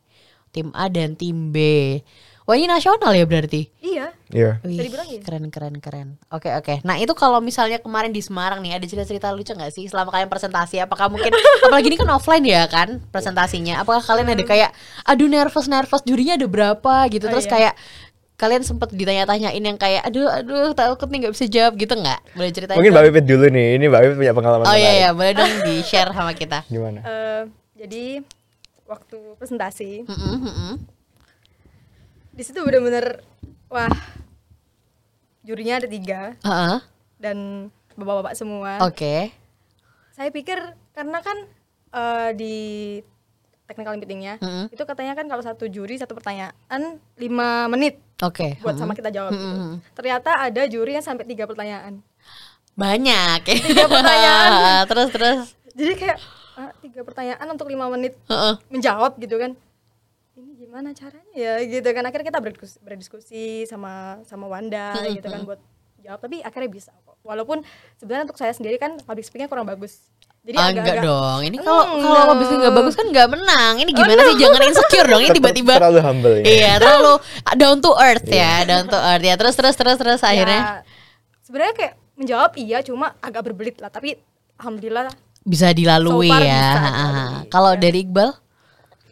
Tim 0.55 0.67
A 0.73 0.85
dan 0.87 1.19
tim 1.19 1.51
B. 1.51 1.57
Wah 2.49 2.57
ini 2.57 2.65
nasional 2.65 3.13
ya 3.13 3.29
berarti? 3.29 3.69
Iya. 3.85 4.09
Iya. 4.33 4.57
Wih, 4.65 4.89
keren, 5.21 5.53
keren, 5.53 5.77
keren. 5.85 6.09
Oke, 6.33 6.49
oke. 6.49 6.81
Nah 6.81 6.97
itu 6.97 7.13
kalau 7.13 7.45
misalnya 7.45 7.77
kemarin 7.77 8.09
di 8.09 8.25
Semarang 8.25 8.65
nih, 8.65 8.73
ada 8.73 8.89
cerita-cerita 8.89 9.29
lucu 9.37 9.53
nggak 9.53 9.69
sih 9.69 9.85
selama 9.85 10.09
kalian 10.09 10.33
presentasi? 10.33 10.81
Apakah 10.81 11.13
mungkin, 11.13 11.29
apalagi 11.69 11.93
ini 11.93 12.01
kan 12.01 12.09
offline 12.09 12.41
ya 12.49 12.65
kan 12.65 13.05
presentasinya. 13.13 13.85
Apakah 13.85 14.01
kalian 14.01 14.33
ada 14.33 14.45
kayak, 14.49 14.73
aduh 15.05 15.29
nervous-nervous, 15.29 16.01
jurinya 16.09 16.41
ada 16.41 16.49
berapa 16.49 16.95
gitu. 17.13 17.29
Hmm. 17.29 17.37
Oh, 17.37 17.37
Terus 17.37 17.45
iya. 17.45 17.53
kayak 17.53 17.73
kalian 18.39 18.63
sempet 18.63 18.95
ditanya-tanyain 18.95 19.59
yang 19.59 19.75
kayak, 19.75 20.07
aduh, 20.07 20.31
aduh, 20.31 20.71
takut 20.71 21.11
nih 21.11 21.27
nggak 21.27 21.35
bisa 21.35 21.47
jawab 21.51 21.75
gitu 21.75 21.99
nggak? 21.99 22.21
Boleh 22.39 22.51
ceritain? 22.55 22.79
Mungkin? 22.79 22.95
Mbak 22.95 23.05
Pipit 23.11 23.25
dulu 23.27 23.47
nih. 23.51 23.69
Ini 23.75 23.85
Mbak 23.91 24.01
Pipit 24.07 24.17
punya 24.23 24.35
pengalaman 24.39 24.65
Oh 24.71 24.77
iya 24.79 24.93
iya, 24.95 25.11
boleh 25.11 25.33
dong 25.35 25.53
di 25.67 25.83
share 25.83 26.15
sama 26.15 26.33
kita. 26.39 26.63
Gimana? 26.73 27.03
Eh, 27.03 27.43
jadi 27.75 28.05
waktu 28.87 29.19
presentasi 29.37 30.09
di 32.33 32.43
situ 32.47 32.57
bener-bener 32.65 33.21
wah 33.69 33.93
jurinya 35.45 35.77
ada 35.77 35.89
tiga 35.91 36.33
Heeh, 36.41 36.79
dan 37.21 37.69
bapak-bapak 37.99 38.39
semua. 38.39 38.79
Oke. 38.87 39.35
Saya 40.15 40.31
pikir 40.31 40.57
karena 40.95 41.19
kan 41.21 41.37
eh, 41.91 42.31
di 42.39 42.57
technical 43.69 43.95
meetingnya 44.01 44.41
Mm-mm. 44.41 44.73
itu 44.73 44.83
katanya 44.89 45.13
kan 45.13 45.29
kalau 45.29 45.45
satu 45.45 45.69
juri 45.69 46.01
satu 46.01 46.17
pertanyaan 46.17 46.97
lima 47.21 47.69
menit 47.69 48.01
Oke. 48.19 48.59
buat 48.65 48.75
sama 48.75 48.99
kita 48.99 49.15
jawab 49.15 49.31
gitu. 49.31 49.47
Hmm. 49.47 49.79
Ternyata 49.95 50.51
ada 50.51 50.67
juri 50.67 50.99
yang 50.99 51.07
sampai 51.07 51.23
tiga 51.23 51.47
pertanyaan. 51.47 52.03
Banyak. 52.75 53.47
Tiga 53.47 53.87
pertanyaan. 53.87 54.83
terus 54.91 55.09
terus. 55.15 55.41
Jadi 55.79 55.93
kayak 55.95 56.19
ah, 56.59 56.75
tiga 56.83 57.07
pertanyaan 57.07 57.47
untuk 57.47 57.71
lima 57.71 57.87
menit 57.87 58.19
Heeh. 58.27 58.59
menjawab 58.75 59.23
gitu 59.23 59.39
kan. 59.39 59.55
Ini 60.35 60.51
gimana 60.59 60.91
caranya 60.99 61.35
ya 61.35 61.63
gitu 61.63 61.87
kan. 61.95 62.03
Akhirnya 62.11 62.27
kita 62.27 62.41
berdiskusi, 62.43 62.77
berdiskusi 62.83 63.45
sama 63.71 64.19
sama 64.27 64.51
Wanda 64.51 64.99
gitu 65.15 65.31
kan 65.31 65.47
buat 65.47 65.63
jawab. 66.01 66.19
Tapi 66.21 66.37
akhirnya 66.41 66.71
bisa 66.71 66.91
kok. 67.03 67.17
Walaupun 67.21 67.63
sebenarnya 67.95 68.25
untuk 68.25 68.39
saya 68.39 68.51
sendiri 68.51 68.77
kan 68.77 68.97
public 68.99 69.23
speakingnya 69.23 69.47
kurang 69.47 69.65
bagus. 69.65 69.99
Jadi 70.39 70.57
Ah, 70.57 70.71
agak-agak 70.71 70.81
enggak 70.81 71.05
dong. 71.05 71.39
Ini 71.45 71.57
kalau 71.61 71.83
Hmm, 71.85 72.01
kalau 72.01 72.21
no. 72.21 72.31
habis 72.33 72.49
nggak 72.49 72.75
bagus 72.75 72.95
kan 72.95 73.07
nggak 73.07 73.29
menang. 73.29 73.75
Ini 73.79 73.91
gimana 73.91 74.21
sih? 74.25 74.37
Jangan 74.39 74.61
insecure 74.65 75.07
dong. 75.07 75.21
Ini 75.21 75.31
tiba-tiba. 75.35 75.75
terlalu 75.77 76.01
humble 76.01 76.35
ya. 76.41 76.45
Iya, 76.47 76.73
terlalu 76.79 77.13
down 77.55 77.77
to 77.79 77.91
earth 77.93 78.25
ya, 78.27 78.53
down 78.65 78.87
to 78.87 78.97
earth 78.97 79.23
ya. 79.23 79.35
Terus 79.37 79.55
terus 79.55 79.75
terus 79.77 79.97
terus 79.97 80.21
akhirnya 80.23 80.61
Ya, 80.61 80.75
sebenarnya 81.43 81.75
kayak 81.75 81.95
menjawab 82.17 82.51
iya 82.57 82.79
cuma 82.81 83.15
agak 83.19 83.45
berbelit 83.45 83.77
lah 83.79 83.89
tapi 83.89 84.17
alhamdulillah 84.57 85.07
bisa 85.41 85.71
dilalui 85.71 86.27
So 86.27 86.35
far 86.35 86.43
ya. 86.43 86.67
Kalau 87.47 87.73
ya. 87.73 87.79
dari 87.79 87.99
Iqbal 88.03 88.31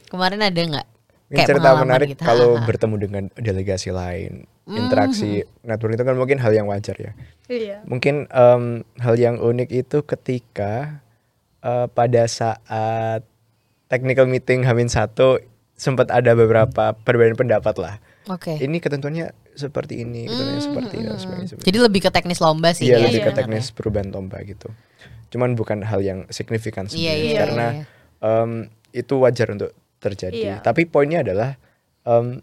kemarin 0.07 0.41
ada 0.41 0.57
nggak? 0.57 0.87
Ini 1.27 1.43
cerita 1.43 1.69
menarik 1.75 2.09
gitu. 2.15 2.23
kalau 2.23 2.55
bertemu 2.63 2.95
dengan 2.97 3.23
delegasi 3.35 3.91
lain, 3.91 4.47
Interaksi 4.67 5.47
network 5.63 5.95
itu 5.95 6.03
kan 6.03 6.17
mungkin 6.17 6.39
hal 6.39 6.51
yang 6.51 6.67
wajar 6.67 6.99
ya. 6.99 7.13
iya 7.47 7.87
Mungkin 7.87 8.27
em, 8.27 8.63
hal 8.99 9.15
yang 9.15 9.39
unik 9.39 9.71
itu 9.71 10.03
ketika 10.03 10.99
eh, 11.61 11.87
pada 11.87 12.27
saat 12.27 13.23
technical 13.87 14.27
meeting 14.27 14.67
Hamin 14.67 14.91
satu 14.91 15.39
sempat 15.73 16.11
ada 16.11 16.35
beberapa 16.35 16.97
perbedaan 16.97 17.39
pendapat 17.39 17.75
lah. 17.79 17.95
Oke. 18.27 18.59
Ini 18.59 18.83
ketentuannya 18.83 19.31
seperti 19.55 20.03
ini, 20.03 20.27
ketentuannya 20.27 20.59
seperti 20.59 20.95
ini, 20.99 21.09
sebagainya. 21.15 21.63
Jadi 21.63 21.79
lebih 21.79 22.01
ke 22.03 22.11
teknis 22.11 22.43
lomba 22.43 22.75
sih 22.75 22.91
Iya 22.91 22.99
ya. 22.99 23.07
lebih 23.07 23.23
ke 23.23 23.31
Iya. 23.31 23.39
teknis 23.39 23.71
perubahan 23.71 24.11
tomba 24.11 24.43
gitu. 24.43 24.67
Cuman 25.31 25.55
bukan 25.55 25.87
hal 25.87 26.03
yang 26.03 26.27
signifikan 26.29 26.91
Iya, 26.91 26.91
sebenarnya 26.91 27.23
iya, 27.23 27.39
karena 27.39 27.67
iya. 27.71 27.85
em, 28.21 28.51
itu 28.91 29.15
wajar 29.23 29.47
untuk 29.55 29.71
terjadi. 29.99 30.35
Iya. 30.35 30.57
Tapi 30.59 30.91
poinnya 30.91 31.23
adalah 31.23 31.55
em, 32.03 32.43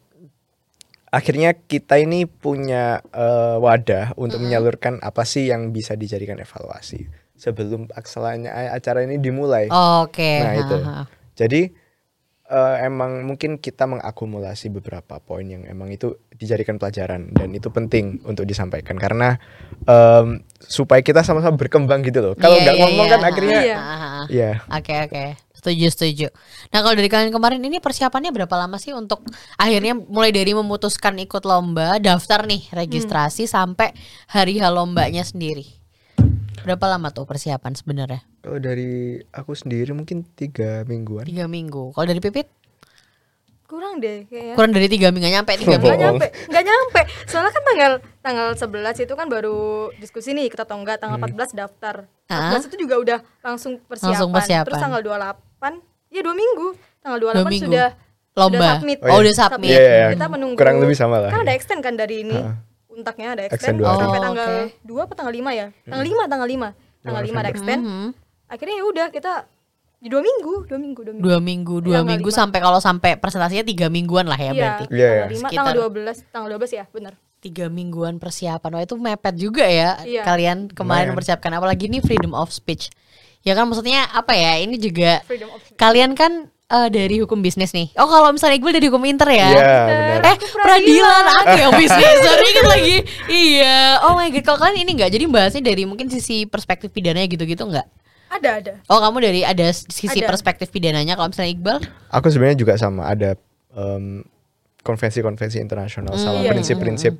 akhirnya 1.14 1.54
kita 1.54 2.02
ini 2.02 2.26
punya 2.26 3.06
eh, 3.14 3.56
wadah 3.62 4.18
untuk 4.18 4.42
menyalurkan 4.42 4.98
apa 5.00 5.22
sih 5.24 5.46
yang 5.46 5.70
bisa 5.70 5.94
dijadikan 5.94 6.42
evaluasi 6.42 7.06
sebelum 7.38 7.86
aksalanya 7.94 8.74
acara 8.74 9.06
ini 9.06 9.22
dimulai. 9.22 9.70
Oke. 9.70 10.42
Nah 10.42 10.54
ha, 10.58 10.58
itu. 10.58 10.78
ha. 10.82 10.96
Jadi 11.38 11.62
eh, 12.50 12.76
emang 12.82 13.26
mungkin 13.26 13.62
kita 13.62 13.86
mengakumulasi 13.86 14.74
beberapa 14.74 15.22
poin 15.22 15.46
yang 15.46 15.64
emang 15.70 15.94
itu 15.94 16.18
dijadikan 16.34 16.82
pelajaran 16.82 17.30
dan 17.30 17.54
itu 17.54 17.70
penting 17.70 18.22
untuk 18.26 18.50
disampaikan 18.50 18.98
karena 18.98 19.38
em, 19.86 20.42
supaya 20.58 21.06
kita 21.06 21.22
sama-sama 21.22 21.54
berkembang 21.58 22.02
gitu 22.02 22.20
loh. 22.22 22.34
Kalau 22.34 22.58
Iya, 22.58 22.64
nggak 22.66 22.76
iya, 22.78 22.84
ngomong 22.84 23.06
iya. 23.06 23.14
kan 23.14 23.22
akhirnya 23.22 23.60
Iya. 23.62 23.78
Ha, 23.78 23.86
ha, 23.86 24.08
ha. 24.10 24.22
ya 24.30 24.52
Oke 24.74 24.94
oke, 25.06 25.24
setuju 25.64 25.88
setuju. 25.88 26.28
Nah 26.70 26.84
kalau 26.84 26.92
dari 26.92 27.08
kalian 27.08 27.32
kemarin 27.32 27.64
ini 27.64 27.80
persiapannya 27.80 28.30
berapa 28.30 28.52
lama 28.54 28.76
sih 28.76 28.92
untuk 28.92 29.24
akhirnya 29.56 29.96
mulai 29.96 30.30
dari 30.30 30.52
memutuskan 30.52 31.16
ikut 31.18 31.42
lomba, 31.42 31.96
daftar 31.98 32.44
nih 32.44 32.68
registrasi 32.70 33.48
sampai 33.48 33.96
hari 34.28 34.60
H 34.60 34.68
lombanya 34.68 35.24
sendiri? 35.24 35.64
Berapa 36.60 36.86
lama 36.86 37.10
tuh 37.10 37.24
persiapan 37.24 37.72
sebenarnya? 37.74 38.22
kalau 38.44 38.60
dari 38.60 39.24
aku 39.32 39.56
sendiri 39.56 39.96
mungkin 39.96 40.28
tiga 40.30 40.84
mingguan. 40.84 41.24
Tiga 41.24 41.48
minggu. 41.48 41.96
Kalau 41.96 42.04
dari 42.04 42.20
Pipit 42.20 42.52
kurang 43.64 43.98
deh 43.98 44.30
kayaknya 44.30 44.54
kurang 44.54 44.70
dari 44.70 44.86
tiga 44.86 45.10
minggu, 45.10 45.24
nggak 45.24 45.34
nyampe 45.34 45.52
tiga 45.58 45.78
minggu. 45.82 45.98
Nyampe 45.98 46.28
nggak 46.46 46.64
nyampe 46.64 47.02
soalnya 47.26 47.50
kan 47.50 47.64
tanggal 47.66 47.92
tanggal 48.22 48.48
11 48.54 49.02
itu 49.02 49.14
kan 49.16 49.26
baru 49.26 49.58
diskusi 49.98 50.36
nih 50.36 50.46
ikut 50.46 50.60
atau 50.60 50.78
enggak 50.78 51.02
tanggal 51.02 51.18
14 51.18 51.58
daftar 51.58 52.06
Ah. 52.30 52.54
14 52.54 52.70
itu 52.70 52.86
juga 52.86 52.96
udah 52.98 53.20
langsung 53.42 53.78
persiapan, 53.80 54.10
Langsung 54.14 54.30
persiapan. 54.32 54.66
terus 54.66 54.80
tanggal 54.80 55.02
28 55.02 55.53
ya 56.10 56.22
dua 56.22 56.34
minggu 56.34 56.68
tanggal 57.00 57.20
28 57.20 57.34
Dua 57.34 57.46
minggu. 57.48 57.66
sudah 57.68 57.88
Lomba. 58.34 58.58
sudah 58.58 58.72
submit 58.76 58.98
Oh, 59.04 59.18
udah 59.20 59.34
submit. 59.36 59.70
Iya, 59.70 59.80
iya, 59.80 59.94
iya. 59.94 60.08
kita 60.12 60.26
menunggu 60.28 60.56
Kurang 60.56 60.78
lebih 60.80 60.96
sama 60.96 61.16
lah, 61.18 61.30
kan 61.30 61.40
ya. 61.40 61.44
ada 61.44 61.54
extend 61.54 61.80
kan 61.80 61.94
dari 61.94 62.16
ini 62.22 62.38
untaknya 62.88 63.28
ada 63.32 63.44
Extend 63.44 63.78
extend, 63.78 63.78
hari. 63.84 64.00
sampai 64.00 64.20
Oh, 64.20 64.24
tanggal 64.24 64.50
oke. 64.50 64.66
2 64.84 65.00
apa 65.00 65.14
tanggal 65.14 65.34
5 65.34 65.52
ya 65.52 65.68
tanggal 65.84 66.06
5 66.06 66.24
tanggal 66.28 66.48
5 66.48 66.70
tanggal 67.02 67.24
5 67.24 67.34
ada 67.36 67.50
extend 67.50 67.82
Mhm. 67.82 68.08
akhirnya 68.48 68.76
ya 68.76 68.86
udah 68.86 69.08
kita 69.10 69.34
di 69.98 70.12
dua 70.12 70.20
minggu 70.20 70.68
dua 70.68 70.78
minggu 70.78 71.00
dua 71.02 71.14
minggu 71.14 71.24
Dua 71.24 71.38
minggu, 71.40 71.76
dua 71.80 71.94
Tanggal 71.96 72.12
minggu 72.12 72.28
lima. 72.28 72.38
sampai 72.38 72.60
kalau 72.60 72.80
sampai 72.80 73.12
presentasinya 73.16 73.64
tiga 73.64 73.88
mingguan 73.88 74.26
lah 74.26 74.36
ya 74.36 74.44
iya 74.46 74.54
berarti. 74.54 74.84
Iya, 74.86 75.08
tanggal 75.08 75.16
iya. 75.16 75.24
5 75.24 75.40
Sekitar- 75.40 75.56
tanggal 75.56 75.76
12 75.80 76.18
tanggal 76.28 76.50
12 76.52 76.72
ya 76.72 76.86
benar 76.88 77.14
Tiga 77.40 77.66
mingguan 77.68 78.14
persiapan, 78.18 78.70
wah 78.70 78.82
itu 78.82 78.96
mepet 78.96 79.36
juga 79.38 79.64
ya 79.64 80.00
Iya. 80.02 80.24
kalian 80.24 80.58
kemarin 80.70 80.80
Lumayan. 80.80 81.08
mempersiapkan 81.12 81.52
apalagi 81.54 81.84
ini 81.86 82.00
freedom 82.00 82.32
of 82.32 82.48
speech. 82.50 82.88
Ya 83.44 83.54
kan 83.54 83.68
maksudnya 83.68 84.08
apa 84.08 84.32
ya? 84.32 84.58
Ini 84.58 84.76
juga 84.78 85.20
freedom 85.24 85.52
of 85.52 85.60
speech. 85.60 85.76
kalian 85.76 86.12
kan 86.14 86.32
eh, 86.66 86.90
dari 86.90 87.20
hukum 87.20 87.40
bisnis 87.40 87.72
nih. 87.72 87.92
Oh 87.96 88.08
kalau 88.08 88.32
misalnya 88.32 88.56
Iqbal 88.56 88.74
dari 88.74 88.88
hukum 88.88 89.04
inter 89.04 89.28
ya? 89.28 89.50
Iya 89.50 89.76
benar. 89.84 90.20
Eh 90.24 90.36
peradilan 90.56 91.24
aku 91.38 91.56
yang 91.60 91.74
bisnis 91.82 92.18
sorry 92.20 92.46
ingat 92.50 92.68
lagi. 92.68 92.98
Iya. 93.28 93.78
Oh 94.02 94.16
my 94.16 94.28
god. 94.30 94.44
Kalau 94.44 94.60
kalian 94.60 94.80
ini 94.82 94.92
nggak 94.96 95.12
jadi 95.12 95.26
bahasnya 95.28 95.62
dari 95.62 95.84
mungkin 95.84 96.08
sisi 96.08 96.44
perspektif 96.44 96.90
pidananya 96.90 97.28
gitu-gitu 97.28 97.64
nggak? 97.64 97.88
ada 98.34 98.50
ada 98.58 98.74
Oh 98.90 98.98
kamu 98.98 99.22
dari 99.22 99.42
ada 99.46 99.70
sisi 99.70 100.18
Ada. 100.18 100.26
perspektif 100.26 100.74
pidananya 100.74 101.14
kalau 101.14 101.30
misalnya 101.30 101.54
Iqbal? 101.54 101.78
Aku 102.10 102.34
sebenarnya 102.34 102.58
juga 102.58 102.74
sama 102.76 103.06
ada 103.06 103.38
em, 103.70 104.26
konvensi-konvensi 104.82 105.62
internasional 105.62 106.18
sama 106.18 106.42
Iya. 106.42 106.50
prinsip-prinsip 106.50 107.14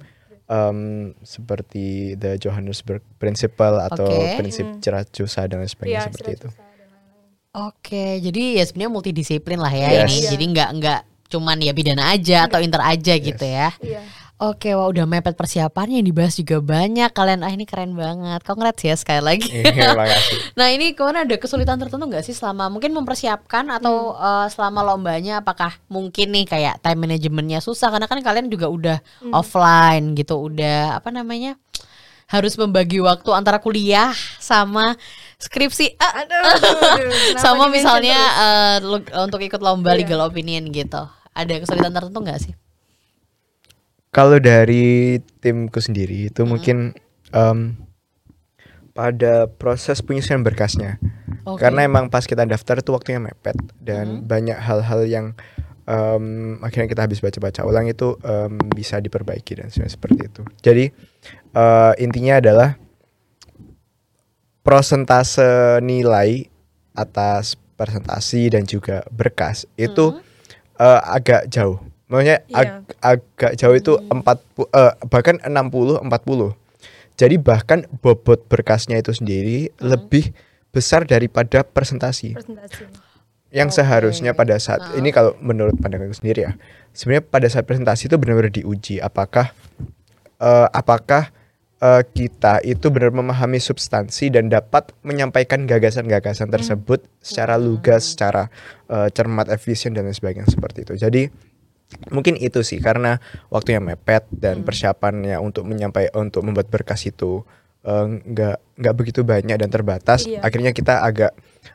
em, 0.54 0.80
seperti 1.20 2.14
the 2.14 2.38
Johannesburg 2.38 3.02
Principle 3.18 3.82
atau 3.82 4.06
Oke. 4.06 4.38
prinsip 4.38 4.78
Ciracusa 4.78 5.50
dan 5.50 5.60
lain 5.60 5.68
sebagainya 5.68 5.98
Iya, 6.00 6.08
seperti 6.08 6.32
itu. 6.38 6.50
Oke, 7.54 8.18
jadi 8.20 8.58
ya 8.58 8.64
sebenarnya 8.66 8.92
multidisiplin 8.92 9.58
lah 9.58 9.70
ya 9.70 9.90
Yes. 9.90 10.10
ini. 10.10 10.16
Iya. 10.20 10.30
Jadi 10.34 10.46
nggak 10.54 10.70
nggak 10.78 11.00
cuman 11.30 11.58
ya 11.60 11.74
pidana 11.74 12.14
aja 12.14 12.46
atau 12.46 12.62
inter 12.62 12.78
aja 12.80 13.14
gitu 13.18 13.42
ya. 13.42 13.74
iya 13.82 14.02
Oke, 14.42 14.76
wah 14.76 14.90
udah 14.92 15.08
mepet 15.08 15.40
persiapannya 15.40 16.04
yang 16.04 16.08
dibahas 16.10 16.36
juga 16.36 16.60
banyak. 16.60 17.16
Kalian 17.16 17.46
ah 17.46 17.52
ini 17.54 17.64
keren 17.64 17.96
banget. 17.96 18.44
Congrats 18.44 18.82
ya 18.84 18.92
sekali 19.00 19.22
lagi. 19.24 19.48
Iya, 19.48 19.96
nah 20.60 20.68
ini 20.68 20.92
kemarin 20.92 21.24
ada 21.24 21.38
kesulitan 21.40 21.80
tertentu 21.80 22.04
nggak 22.04 22.26
sih 22.28 22.36
selama 22.36 22.68
mungkin 22.68 22.92
mempersiapkan 22.92 23.72
atau 23.72 24.18
eh, 24.18 24.48
selama 24.52 24.84
lombanya? 24.84 25.40
Apakah 25.40 25.80
mungkin 25.88 26.36
nih 26.36 26.44
kayak 26.44 26.84
time 26.84 27.08
manajemennya 27.08 27.64
susah 27.64 27.88
karena 27.88 28.10
kan 28.10 28.20
kalian 28.20 28.52
juga 28.52 28.68
udah 28.68 28.98
offline 29.32 30.12
gitu, 30.12 30.36
udah 30.52 31.00
apa 31.00 31.08
namanya 31.08 31.56
harus 32.28 32.58
membagi 32.58 33.00
waktu 33.00 33.30
antara 33.32 33.62
kuliah 33.64 34.12
sama 34.42 34.98
skripsi. 35.38 35.96
Ah, 36.02 36.26
aduh, 36.26 36.42
aduh, 36.42 36.82
kenapa 37.32 37.40
sama 37.46 37.64
misalnya 37.72 38.20
eh, 38.20 38.76
lu- 38.82 39.14
untuk 39.24 39.40
ikut 39.40 39.62
lomba 39.62 39.94
Iya. 39.94 40.04
legal 40.04 40.20
opinion 40.26 40.68
gitu. 40.68 41.00
Ada 41.32 41.64
kesulitan 41.64 41.94
tertentu 41.96 42.20
nggak 42.20 42.42
sih? 42.44 42.54
Kalau 44.14 44.38
dari 44.38 45.18
timku 45.42 45.82
sendiri 45.82 46.30
itu 46.30 46.46
mungkin 46.46 46.94
em, 47.34 47.74
pada 48.94 49.50
proses 49.50 50.06
penyusunan 50.06 50.46
berkasnya. 50.46 51.02
Oke. 51.50 51.66
Karena 51.66 51.82
emang 51.84 52.14
pas 52.14 52.30
kita 52.30 52.46
daftar 52.46 52.80
itu 52.80 52.94
waktunya 52.94 53.18
mepet 53.18 53.58
dan 53.82 54.22
banyak 54.22 54.54
hal-hal 54.54 55.02
yang 55.10 55.26
em, 55.90 56.56
akhirnya 56.62 56.88
kita 56.94 57.02
habis 57.10 57.20
baca-baca 57.26 57.66
ulang 57.66 57.90
itu 57.90 58.14
em, 58.22 58.62
bisa 58.72 59.02
diperbaiki 59.02 59.58
dan 59.58 59.74
seperti 59.74 60.30
itu. 60.30 60.42
Jadi 60.62 60.86
eh, 61.58 61.94
intinya 61.98 62.38
adalah 62.38 62.70
prosentase 64.62 65.82
nilai 65.82 66.48
atas 66.94 67.58
presentasi 67.76 68.54
dan 68.54 68.64
juga 68.70 69.02
berkas 69.10 69.66
itu 69.76 70.22
eh, 70.78 71.02
agak 71.02 71.50
jauh. 71.50 71.82
Maksudnya 72.08 72.38
Iya. 72.46 72.84
ag- 72.84 72.98
agak 73.00 73.52
jauh 73.56 73.74
itu 73.74 73.94
40 73.98 74.68
eh, 74.70 74.94
bahkan 75.08 75.36
60 75.40 75.98
40. 75.98 76.54
Jadi 77.14 77.36
bahkan 77.38 77.86
bobot 78.02 78.50
berkasnya 78.50 78.98
itu 78.98 79.14
sendiri 79.14 79.70
lebih 79.80 80.34
besar 80.70 81.06
daripada 81.06 81.62
presentasi. 81.62 82.34
presentasi 82.34 82.90
Yang 83.54 83.70
Oke. 83.70 83.78
seharusnya 83.80 84.32
pada 84.34 84.58
saat 84.58 84.98
ini 84.98 85.14
kalau 85.14 85.38
menurut 85.38 85.78
pandanganku 85.78 86.18
sendiri 86.18 86.50
ya, 86.50 86.52
sebenarnya 86.90 87.22
pada 87.24 87.46
saat 87.46 87.70
presentasi 87.70 88.10
itu 88.10 88.18
benar-benar 88.18 88.50
diuji 88.50 88.98
apakah 88.98 89.54
eh, 90.42 90.68
apakah 90.74 91.30
eh, 91.78 92.02
kita 92.04 92.66
itu 92.66 92.90
benar 92.90 93.14
memahami 93.14 93.62
substansi 93.62 94.34
dan 94.34 94.50
dapat 94.50 94.90
menyampaikan 95.06 95.70
gagasan-gagasan 95.70 96.50
tersebut 96.50 97.06
secara 97.22 97.54
lugas, 97.56 98.18
secara 98.18 98.50
eh, 98.90 99.14
cermat, 99.14 99.54
efisien 99.54 99.94
dan 99.94 100.10
lain 100.10 100.18
sebagainya 100.18 100.50
seperti 100.50 100.90
itu. 100.90 100.98
Jadi 100.98 101.30
mungkin 102.10 102.36
itu 102.36 102.62
sih 102.62 102.78
karena 102.78 103.18
waktunya 103.48 103.78
mepet 103.78 104.26
dan 104.30 104.62
persiapannya 104.62 105.38
untuk 105.38 105.64
menyampaikan 105.64 106.28
untuk 106.28 106.42
membuat 106.42 106.68
berkas 106.68 107.04
itu 107.04 107.42
eh, 107.82 108.06
nggak 108.08 108.58
nggak 108.74 108.96
begitu 108.96 109.22
banyak 109.22 109.56
dan 109.56 109.68
terbatas 109.68 110.24
Iya. 110.24 110.42
akhirnya 110.42 110.72
kita 110.72 111.00
agak 111.00 111.32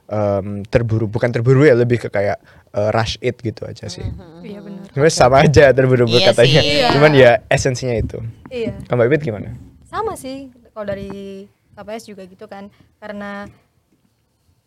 em, 0.07 0.65
terburu 0.65 1.05
bukan 1.05 1.29
terburu 1.29 1.63
ya 1.63 1.73
lebih 1.73 2.01
ke 2.01 2.09
kayak 2.09 2.41
eh, 2.71 2.91
rush 2.91 3.17
it 3.21 3.39
gitu 3.39 3.65
aja 3.65 3.87
sih. 3.87 4.05
Iya 4.43 4.61
benar. 4.61 5.09
Sama 5.09 5.41
aja 5.41 5.71
terburu-buru 5.71 6.19
Iya 6.19 6.33
katanya. 6.33 6.61
sih. 6.61 6.85
Cuman 6.93 7.13
ya 7.13 7.31
esensinya 7.47 7.95
itu. 7.95 8.19
Iya. 8.49 8.77
Kalau 8.85 8.99
Mbak 8.99 9.09
Pipit 9.11 9.23
gimana? 9.29 9.49
Sama 9.85 10.13
sih 10.15 10.49
kalau 10.73 10.85
dari 10.87 11.47
KPS 11.73 12.05
juga 12.09 12.23
gitu 12.25 12.45
kan. 12.45 12.69
Karena 12.99 13.47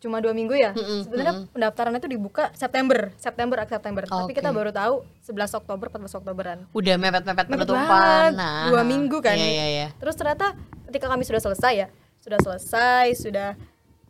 cuma 0.02 0.18
dua 0.18 0.34
minggu 0.34 0.50
ya. 0.52 0.74
Sebenarnya 0.74 1.46
pendaftaran 1.48 1.94
itu 1.94 2.10
dibuka 2.10 2.50
September, 2.52 3.14
September 3.16 3.56
akhir 3.56 3.78
September. 3.78 4.02
Tapi 4.02 4.34
kita 4.34 4.50
baru 4.50 4.68
tahu 4.68 5.06
11 5.22 5.54
Oktober, 5.54 5.86
14 5.88 6.18
Oktoberan. 6.18 6.58
Udah 6.68 6.94
mepet-mepet 6.96 7.46
Mepet 7.46 7.54
penutupan. 7.62 7.86
banget. 7.86 8.32
Nah. 8.34 8.66
Dua 8.66 8.82
minggu 8.82 9.18
kan. 9.18 9.38
Iya 9.38 9.46
iya 9.48 9.66
iya. 9.68 9.86
Terus 9.94 10.12
ternyata 10.12 10.58
ketika 10.84 11.06
kami 11.06 11.22
sudah 11.22 11.38
selesai 11.40 11.72
ya, 11.76 11.88
sudah 12.18 12.38
selesai, 12.40 13.06
sudah 13.16 13.54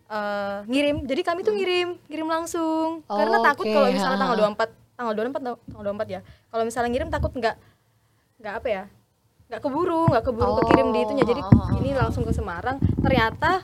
eh, 0.08 0.58
ngirim. 0.66 1.04
Jadi 1.04 1.20
kami 1.20 1.40
tuh 1.40 1.52
ngirim, 1.52 2.00
ngirim 2.06 2.26
langsung. 2.26 3.04
Karena 3.04 3.36
Oh, 3.38 3.44
takut 3.44 3.64
oke, 3.64 3.70
kalau 3.70 3.88
misalnya 3.88 4.18
tanggal 4.18 4.36
24, 4.38 4.68
tanggal 4.92 5.14
24 5.14 5.40
tang- 5.42 5.60
tanggal 5.62 5.84
24 5.86 6.08
ya. 6.08 6.20
Kalau 6.48 6.62
misalnya 6.64 6.90
ngirim 6.90 7.08
takut 7.08 7.30
nggak 7.30 7.56
nggak 8.38 8.56
apa 8.56 8.68
ya? 8.70 8.84
nggak 9.44 9.60
keburu, 9.60 10.08
nggak 10.08 10.24
keburu 10.24 10.50
kekirim 10.58 10.88
di 10.90 10.98
itunya. 11.02 11.24
Jadi 11.26 11.40
Oh. 11.42 11.76
ini 11.76 11.92
langsung 11.92 12.24
ke 12.24 12.32
Semarang. 12.32 12.80
Ternyata 12.96 13.60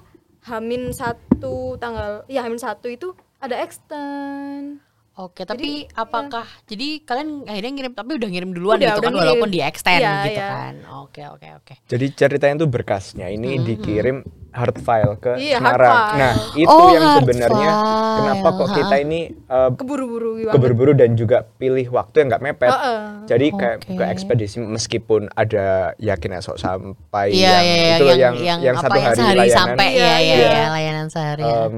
Hamin 0.49 0.90
satu 0.90 1.76
tanggal, 1.76 2.25
ya 2.26 2.40
Hamin 2.40 2.57
satu 2.57 2.88
itu 2.88 3.12
ada 3.38 3.61
extend. 3.61 4.81
Oke, 5.19 5.43
tapi 5.43 5.90
apakah 5.99 6.47
jadi 6.62 7.02
kalian 7.02 7.43
akhirnya 7.45 7.73
ngirim 7.75 7.93
tapi 7.93 8.23
udah 8.23 8.28
ngirim 8.31 8.55
duluan 8.55 8.78
Udah, 8.78 8.95
gitu 8.95 9.00
udah 9.02 9.11
kan 9.11 9.19
walaupun 9.19 9.49
ngirim. 9.50 9.59
di 9.59 9.67
extend 9.67 9.99
Iya, 9.99 10.14
gitu 10.23 10.31
iya. 10.38 10.47
kan. 10.47 10.75
Oke, 11.02 11.23
oke, 11.26 11.49
oke. 11.59 11.75
Jadi 11.90 12.07
ceritanya 12.14 12.55
tuh 12.62 12.71
berkasnya 12.71 13.26
ini 13.26 13.59
dikirim 13.59 14.23
hard 14.59 14.77
file 14.79 15.15
ke 15.17 15.33
Iya, 15.37 15.57
hard 15.57 15.73
Semarang. 15.73 15.95
file. 15.95 16.19
Nah, 16.19 16.33
itu 16.53 16.67
Oh, 16.75 16.91
yang 16.91 17.05
sebenarnya 17.15 17.71
file. 17.71 18.17
kenapa 18.19 18.49
kok 18.53 18.69
kita 18.75 18.95
ini 18.99 19.21
uh, 19.47 19.71
Keburu-buru 19.73 20.31
keburu-buru 20.45 20.93
dan 20.93 21.15
juga 21.15 21.38
pilih 21.53 21.87
waktu 21.88 22.15
yang 22.17 22.29
nggak 22.29 22.43
mepet. 22.43 22.69
Heeh. 22.69 23.00
Jadi 23.25 23.47
kayak 23.50 23.77
ke 23.87 24.05
ekspedisi 24.05 24.57
meskipun 24.59 25.31
ada 25.33 25.67
yakin 25.97 26.31
esok 26.35 26.57
sampai 26.57 27.31
Iya, 27.31 27.47
yang 27.49 27.62
iya, 27.62 27.75
iya, 27.77 27.88
itu 27.88 28.03
loh 28.03 28.11
yang, 28.11 28.19
yang, 28.19 28.37
yang, 28.43 28.59
yang 28.61 28.77
satu 28.77 28.93
yang 28.93 29.07
hari 29.07 29.17
sehari 29.17 29.38
layanan. 29.38 29.57
sampai 29.57 29.88
Iya, 29.88 30.03
ya, 30.03 30.17
ya, 30.19 30.19
iya. 30.19 30.49
ya, 30.50 30.67
layanan 30.69 31.07
sehari. 31.09 31.43
ya. 31.43 31.57
Em, 31.65 31.77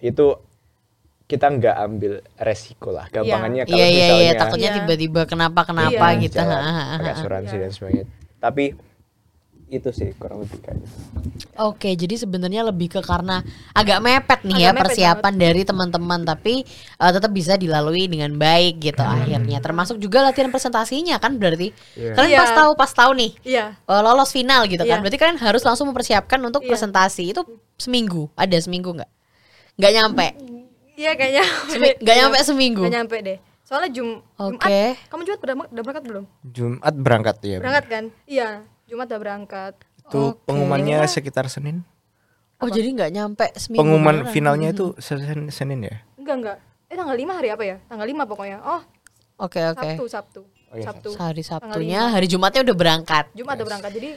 itu 0.00 0.26
kita 1.24 1.46
nggak 1.48 1.76
ambil 1.78 2.12
resiko 2.36 2.90
lah. 2.90 3.08
Gampangannya 3.08 3.64
kalau 3.64 3.72
Iya, 3.74 3.86
iya, 3.86 3.96
misalnya 3.96 4.24
iya, 4.26 4.34
takutnya 4.36 4.68
Iya. 4.68 4.76
tiba-tiba 4.78 5.20
kenapa-kenapa 5.24 6.06
Iya. 6.10 6.20
gitu. 6.20 6.36
jalan 6.36 6.60
pakai 6.92 7.12
asuransi 7.14 7.54
Iya. 7.54 7.62
dan 7.62 7.70
sebagainya. 7.70 8.06
Tapi 8.36 8.64
itu 9.72 9.88
sih 9.88 10.12
kurang 10.20 10.44
lebih 10.44 10.60
kayak 10.60 10.76
gitu. 10.84 10.96
Oke, 11.56 11.96
jadi 11.96 12.14
sebenarnya 12.14 12.68
lebih 12.68 12.92
ke 12.92 13.00
karena 13.00 13.40
agak 13.72 13.98
mepet 14.00 14.40
nih 14.44 14.52
Agak 14.52 14.62
ya 14.62 14.70
mepet 14.70 14.82
persiapan 14.84 15.32
dari 15.34 15.62
teman-teman, 15.64 16.20
tapi 16.22 16.64
eh, 16.68 17.12
tetap 17.12 17.32
bisa 17.32 17.56
dilalui 17.56 18.04
dengan 18.04 18.36
baik 18.36 18.78
gitu 18.78 19.00
akhirnya. 19.00 19.58
Termasuk 19.58 19.96
juga 19.96 20.20
latihan 20.20 20.52
presentasinya 20.52 21.16
kan 21.16 21.40
berarti. 21.40 21.72
Iya. 21.96 22.12
Kalian 22.12 22.32
Iya. 22.36 22.40
pas 22.44 22.52
tahu 22.52 22.70
pas 22.76 22.92
tahu 22.92 23.12
nih 23.16 23.30
Iya. 23.48 23.64
eh, 23.74 24.00
lolos 24.04 24.28
final 24.28 24.68
gitu 24.68 24.84
kan. 24.84 25.00
Iya. 25.00 25.02
Berarti 25.02 25.16
kalian 25.16 25.38
harus 25.40 25.62
langsung 25.64 25.88
mempersiapkan 25.88 26.40
untuk 26.44 26.60
Iya. 26.64 26.76
presentasi. 26.76 27.32
Itu 27.32 27.44
seminggu. 27.80 28.28
Ada 28.36 28.60
seminggu 28.60 28.92
nggak? 28.92 29.10
Nggak 29.80 29.92
nyampe. 29.96 30.26
Iya 30.92 31.16
kayaknya. 31.16 31.44
Semi- 31.72 31.96
nggak 31.96 32.16
nyampe 32.20 32.38
seminggu. 32.44 32.82
Nggak 32.84 32.96
nyampe 33.00 33.16
deh. 33.24 33.38
Soalnya 33.64 33.88
Jum 33.96 34.20
Oke. 34.36 34.68
Jumat, 34.68 35.08
kamu 35.08 35.20
Jumat 35.24 35.40
udah, 35.40 35.54
udah 35.72 35.82
berangkat 35.82 36.04
belum? 36.04 36.24
Jumat 36.44 36.94
berangkat 36.94 37.36
ya. 37.40 37.56
Berangkat 37.56 37.84
kan? 37.88 38.04
Iya, 38.28 38.48
Jumat 38.92 39.08
udah 39.08 39.20
berangkat. 39.24 39.74
Itu 40.04 40.36
pengumumannya 40.44 41.00
sekitar 41.08 41.48
Senin. 41.48 41.80
Oh, 42.60 42.68
jadi 42.68 42.92
nggak 42.92 43.10
nyampe 43.10 43.48
seminggu. 43.56 43.80
Pengumuman 43.80 44.16
beneran. 44.20 44.32
finalnya 44.36 44.68
itu 44.70 44.92
Senin, 45.00 45.48
Senin 45.48 45.80
ya? 45.88 45.96
Enggak, 46.20 46.36
enggak. 46.36 46.56
Eh 46.92 46.94
tanggal 46.94 47.16
5 47.16 47.38
hari 47.40 47.48
apa 47.48 47.64
ya? 47.64 47.76
Tanggal 47.88 48.06
5 48.06 48.28
pokoknya. 48.28 48.58
Oh, 48.60 48.82
Oke, 49.40 49.58
oke. 49.64 49.80
Sabtu, 49.96 50.04
Sabtu. 50.06 50.40
Oh 50.70 50.76
iya, 50.76 50.84
Sabtu. 50.86 51.08
Hari 51.16 51.42
Sabtunya, 51.42 52.02
hari 52.12 52.28
Jumatnya 52.28 52.60
udah 52.62 52.76
berangkat. 52.76 53.24
Jumat 53.32 53.56
udah 53.56 53.66
berangkat. 53.66 53.92
Jadi 53.96 54.10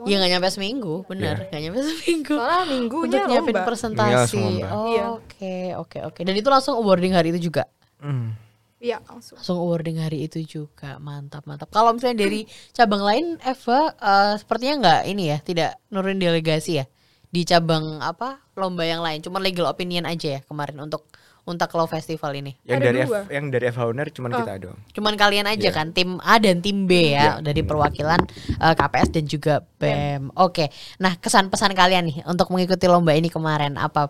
Iya 0.00 0.16
nggak 0.16 0.32
nyampe 0.32 0.48
seminggu, 0.48 0.94
bener 1.04 1.44
nggak 1.52 1.60
nyampe 1.60 1.80
seminggu. 1.84 2.32
soalnya 2.40 2.64
minggunya 2.72 3.20
Untuk. 3.28 3.52
Iya, 3.52 3.64
presentasi. 3.68 4.40
Oh, 4.64 4.88
Iya. 4.88 5.04
Oke, 5.12 5.56
oke, 5.76 5.98
oke. 6.08 6.20
Dan 6.24 6.34
itu 6.40 6.48
langsung 6.48 6.80
awarding 6.80 7.12
hari 7.12 7.36
itu 7.36 7.52
juga. 7.52 7.68
Hmm. 8.00 8.32
Iya, 8.80 8.96
langsung. 9.04 9.36
Langsung 9.36 9.58
awarding 9.60 10.00
hari 10.00 10.24
itu 10.24 10.40
juga. 10.40 10.96
Mantap, 10.96 11.44
mantap. 11.44 11.68
Kalau 11.68 11.92
misalnya 11.92 12.24
dari 12.24 12.48
cabang 12.72 13.04
lain, 13.04 13.36
Eva 13.44 13.92
eh, 13.92 14.34
sepertinya 14.40 14.74
nggak 14.80 15.00
ini 15.06 15.24
ya, 15.28 15.38
tidak 15.38 15.70
nurunin 15.88 16.16
delegasi 16.16 16.80
ya 16.80 16.88
di 17.30 17.44
cabang 17.44 18.00
apa 18.00 18.40
lomba 18.56 18.82
yang 18.82 19.04
lain. 19.04 19.20
Cuma 19.20 19.36
legal 19.38 19.68
opinion 19.68 20.08
aja 20.08 20.36
ya 20.36 20.40
kemarin 20.42 20.80
untuk 20.80 21.04
untuk 21.44 21.72
Law 21.72 21.88
Festival 21.88 22.36
ini. 22.36 22.52
Yang 22.64 22.78
Ada 22.78 22.86
dari 22.86 22.98
F, 23.00 23.08
dua. 23.08 23.20
yang 23.28 23.46
dari 23.48 23.64
F 23.68 23.76
Owner 23.76 24.06
cuman 24.08 24.30
kita 24.32 24.52
doang. 24.60 24.78
Cuman 24.92 25.14
kalian 25.16 25.46
aja 25.46 25.68
Iya. 25.68 25.72
kan 25.72 25.86
tim 25.92 26.16
A 26.20 26.40
dan 26.40 26.60
tim 26.60 26.84
B 26.84 27.12
ya 27.12 27.36
dari 27.44 27.60
perwakilan 27.60 28.20
eh, 28.56 28.74
KPS 28.74 29.08
dan 29.12 29.24
juga 29.26 29.54
BEM. 29.76 30.32
Oke. 30.36 30.68
Nah, 30.96 31.16
kesan 31.16 31.52
pesan 31.52 31.72
kalian 31.72 32.08
nih 32.08 32.18
untuk 32.24 32.48
mengikuti 32.48 32.88
lomba 32.88 33.12
ini 33.12 33.28
kemarin 33.28 33.76
apa? 33.76 34.08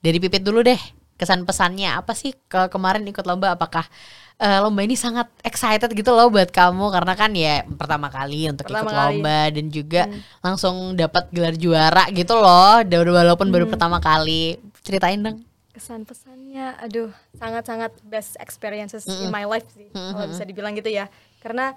Dari 0.00 0.16
Pipit 0.16 0.40
dulu 0.40 0.62
deh. 0.62 0.78
Kesan 1.16 1.48
pesannya 1.48 1.96
apa 1.96 2.12
sih 2.12 2.36
ke 2.46 2.68
kemarin 2.68 3.04
ikut 3.08 3.24
lomba 3.24 3.56
apakah 3.56 3.88
eh, 4.36 4.60
lomba 4.60 4.84
ini 4.84 4.94
sangat 4.94 5.32
excited 5.40 5.88
gitu 5.96 6.12
loh 6.12 6.28
buat 6.28 6.52
kamu 6.52 6.92
karena 6.92 7.12
kan 7.16 7.32
ya 7.32 7.64
pertama 7.64 8.12
kali 8.12 8.52
untuk 8.52 8.68
Pertama 8.68 8.84
ikut 8.84 8.92
kali. 8.92 9.00
lomba 9.16 9.38
dan 9.48 9.66
juga 9.72 10.02
langsung 10.44 10.92
dapat 10.92 11.32
gelar 11.32 11.56
juara 11.56 12.04
gitu 12.12 12.36
loh 12.36 12.84
walaupun 12.84 13.48
baru 13.48 13.64
pertama 13.66 13.96
kali. 13.96 14.60
Ceritain 14.84 15.18
dong. 15.18 15.40
Kesan 15.72 16.08
pesannya, 16.08 16.72
aduh, 16.80 17.12
sangat-sangat 17.36 17.92
best 18.00 18.40
experiences 18.40 19.04
in 19.04 19.28
my 19.28 19.44
life 19.44 19.68
sih, 19.76 19.92
kalau 19.92 20.24
bisa 20.24 20.40
dibilang 20.48 20.72
gitu 20.72 20.88
ya. 20.88 21.04
Karena 21.44 21.76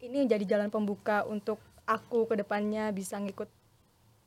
ini 0.00 0.24
jadi 0.24 0.40
jalan 0.56 0.72
pembuka 0.72 1.20
untuk 1.28 1.60
aku 1.84 2.24
ke 2.24 2.40
depannya 2.40 2.88
bisa 2.96 3.20
ngikut 3.20 3.48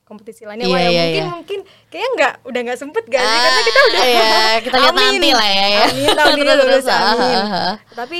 kompetisi 0.09 0.41
lainnya. 0.49 0.65
Iya, 0.65 0.73
Wah, 0.73 0.81
ya 0.81 0.89
iya, 0.89 1.01
mungkin 1.05 1.21
iya. 1.21 1.29
mungkin 1.29 1.59
kayaknya 1.93 2.09
nggak 2.17 2.33
udah 2.49 2.61
nggak 2.65 2.79
sempet 2.81 3.03
gak 3.05 3.21
sih 3.21 3.39
karena 3.39 3.61
kita 3.61 3.79
udah 3.79 4.01
Ah, 4.01 4.09
iya, 4.09 4.53
kita 4.65 4.77
lihat 4.81 4.95
Amin. 4.97 5.05
nanti 5.05 5.29
lah 5.37 5.49
ya, 5.53 5.65
ya. 5.69 5.83
Amin, 5.85 6.09
tahun 6.17 6.33
ini 6.41 6.51
lulus, 6.57 6.85
ah, 6.89 6.99
amin. 7.13 7.37
ah, 7.37 7.53
ah. 7.53 7.75
Tapi 7.93 8.19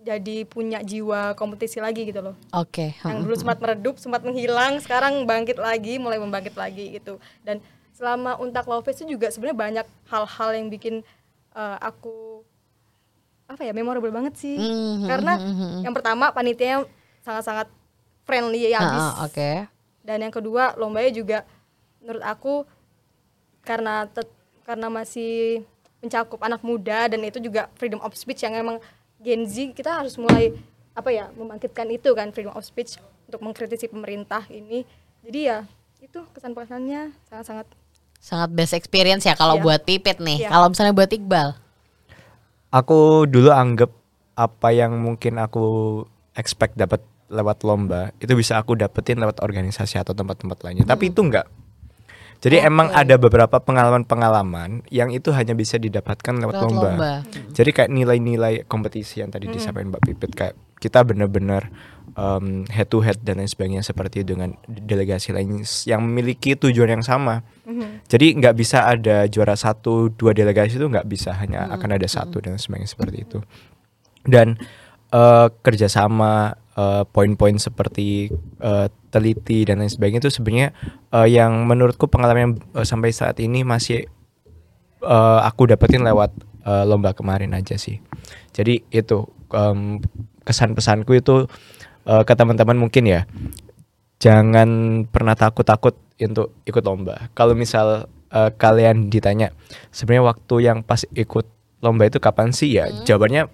jadi 0.00 0.36
punya 0.48 0.80
jiwa 0.80 1.36
kompetisi 1.36 1.84
lagi 1.84 2.08
gitu 2.08 2.24
loh. 2.24 2.34
Oke. 2.56 2.96
yang 3.04 3.20
dulu 3.20 3.36
sempat 3.36 3.60
meredup, 3.60 4.00
sempat 4.00 4.24
menghilang, 4.24 4.80
sekarang 4.80 5.28
bangkit 5.28 5.60
lagi, 5.60 6.00
mulai 6.00 6.16
membangkit 6.16 6.56
lagi 6.56 6.96
gitu. 6.96 7.20
Dan 7.44 7.60
selama 7.92 8.40
Untak 8.40 8.64
Fest 8.86 9.04
itu 9.04 9.20
juga 9.20 9.28
sebenarnya 9.28 9.58
banyak 9.58 9.86
hal-hal 10.08 10.50
yang 10.56 10.72
bikin 10.72 11.04
eh, 11.52 11.78
aku 11.84 12.40
apa 13.48 13.64
ya 13.64 13.72
memorable 13.76 14.12
banget 14.12 14.36
sih. 14.36 14.56
Mhm, 14.56 15.08
Karena 15.08 15.32
yang 15.84 15.92
pertama 15.92 16.32
panitianya 16.32 16.84
sangat-sangat 17.20 17.68
friendly 18.28 18.68
ya 18.68 18.80
habis. 18.80 19.04
Ah, 19.08 19.24
Oke. 19.24 19.50
Dan 20.08 20.24
yang 20.24 20.32
kedua 20.32 20.72
lombanya 20.80 21.12
juga 21.12 21.38
menurut 22.00 22.24
aku 22.24 22.54
karena 23.60 24.08
tet- 24.08 24.32
karena 24.64 24.88
masih 24.88 25.60
mencakup 26.00 26.40
anak 26.40 26.64
muda 26.64 27.12
dan 27.12 27.20
itu 27.20 27.36
juga 27.36 27.68
freedom 27.76 28.00
of 28.00 28.16
speech 28.16 28.40
yang 28.40 28.56
emang 28.56 28.80
Gen 29.20 29.44
Z 29.44 29.76
kita 29.76 30.00
harus 30.00 30.16
mulai 30.16 30.56
apa 30.96 31.12
ya 31.12 31.28
membangkitkan 31.36 31.92
itu 31.92 32.16
kan 32.16 32.32
freedom 32.32 32.56
of 32.56 32.64
speech 32.64 32.96
untuk 33.28 33.44
mengkritisi 33.44 33.92
pemerintah 33.92 34.48
ini. 34.48 34.88
Jadi 35.20 35.40
ya 35.44 35.68
itu 36.00 36.24
kesan 36.32 36.56
pesannya 36.56 37.12
sangat-sangat 37.28 37.68
Sangat 38.18 38.50
best 38.50 38.74
experience 38.74 39.22
ya 39.22 39.36
kalau 39.36 39.60
Iya. 39.60 39.62
buat 39.62 39.80
Pipit 39.84 40.18
nih. 40.18 40.42
Iya. 40.42 40.50
Kalau 40.50 40.66
misalnya 40.72 40.90
buat 40.90 41.06
Iqbal. 41.06 41.48
Aku 42.68 43.24
dulu 43.24 43.52
anggap 43.52 43.92
apa 44.34 44.68
yang 44.70 44.96
mungkin 44.98 45.36
aku 45.36 46.02
expect 46.34 46.74
dapat 46.74 46.98
lewat 47.28 47.64
lomba 47.64 48.10
itu 48.18 48.32
bisa 48.32 48.56
aku 48.56 48.74
dapetin 48.76 49.20
lewat 49.20 49.44
organisasi 49.44 50.00
atau 50.00 50.16
tempat-tempat 50.16 50.64
lainnya. 50.64 50.84
Tapi 50.88 51.12
itu 51.12 51.20
enggak. 51.24 51.48
Jadi 52.38 52.62
emang 52.62 52.94
ada 52.94 53.18
beberapa 53.18 53.58
pengalaman-pengalaman 53.58 54.86
yang 54.94 55.10
itu 55.10 55.34
hanya 55.34 55.58
bisa 55.58 55.74
didapatkan 55.74 56.38
lewat, 56.38 56.54
Lewat 56.54 56.64
lomba. 56.70 56.90
lomba. 56.94 57.12
Jadi 57.50 57.70
kayak 57.74 57.90
nilai-nilai 57.90 58.62
kompetisi 58.70 59.18
yang 59.18 59.34
tadi 59.34 59.50
disampaikan 59.50 59.90
Mbak 59.90 60.02
Pipit 60.06 60.32
kayak 60.38 60.54
kita 60.78 61.02
benar-benar 61.02 61.66
um, 62.14 62.62
head 62.70 62.86
to 62.86 63.02
head 63.02 63.18
dan 63.26 63.42
lain 63.42 63.50
sebagainya 63.50 63.82
seperti 63.82 64.22
dengan 64.22 64.54
delegasi 64.70 65.34
lain 65.34 65.66
yang 65.90 66.06
memiliki 66.06 66.54
tujuan 66.54 66.98
yang 66.98 67.04
sama. 67.04 67.42
Jadi 68.06 68.38
nggak 68.38 68.54
bisa 68.54 68.86
ada 68.86 69.26
juara 69.26 69.58
satu 69.58 70.08
dua 70.14 70.30
delegasi 70.30 70.78
itu 70.78 70.86
nggak 70.86 71.10
bisa 71.10 71.34
hanya 71.36 71.66
akan 71.74 71.98
ada 71.98 72.06
satu 72.06 72.38
dan 72.38 72.54
sebagainya 72.54 72.86
seperti 72.94 73.26
itu. 73.26 73.38
Dan 74.22 74.54
eh, 75.10 75.46
kerjasama 75.58 76.54
eh, 76.78 77.02
poin-poin 77.10 77.58
seperti 77.58 78.30
eh, 78.62 78.86
teliti 79.10 79.66
dan 79.66 79.82
lain 79.82 79.90
sebagainya 79.90 80.22
itu 80.22 80.30
sebenarnya 80.30 80.70
eh, 81.10 81.28
yang 81.34 81.66
menurutku 81.66 82.06
pengalaman 82.06 82.40
yang 82.40 82.54
eh, 82.78 82.86
sampai 82.86 83.10
saat 83.10 83.42
ini 83.42 83.66
masih 83.66 84.06
eh, 85.02 85.40
aku 85.42 85.66
dapetin 85.66 86.06
lewat 86.06 86.30
eh, 86.62 86.84
lomba 86.86 87.10
kemarin 87.18 87.50
aja 87.58 87.74
sih. 87.74 87.98
Jadi 88.54 88.86
itu 88.94 89.26
em, 89.54 89.98
kesan 90.46 90.78
pesanku 90.78 91.18
itu 91.18 91.50
eh, 92.06 92.22
ke 92.22 92.32
teman-teman 92.38 92.78
mungkin 92.78 93.04
ya 93.10 93.26
jangan 94.18 95.02
pernah 95.06 95.38
takut-takut 95.38 95.94
untuk 96.18 96.54
ikut 96.66 96.82
lomba. 96.82 97.30
Kalau 97.34 97.54
misal 97.54 98.06
eh, 98.30 98.50
kalian 98.54 99.10
ditanya 99.10 99.50
sebenarnya 99.90 100.24
waktu 100.34 100.54
yang 100.62 100.78
pas 100.82 101.02
ikut 101.14 101.46
lomba 101.78 102.10
itu 102.10 102.18
kapan 102.18 102.50
sih 102.50 102.74
ya? 102.74 102.90
Jawabannya 103.06 103.46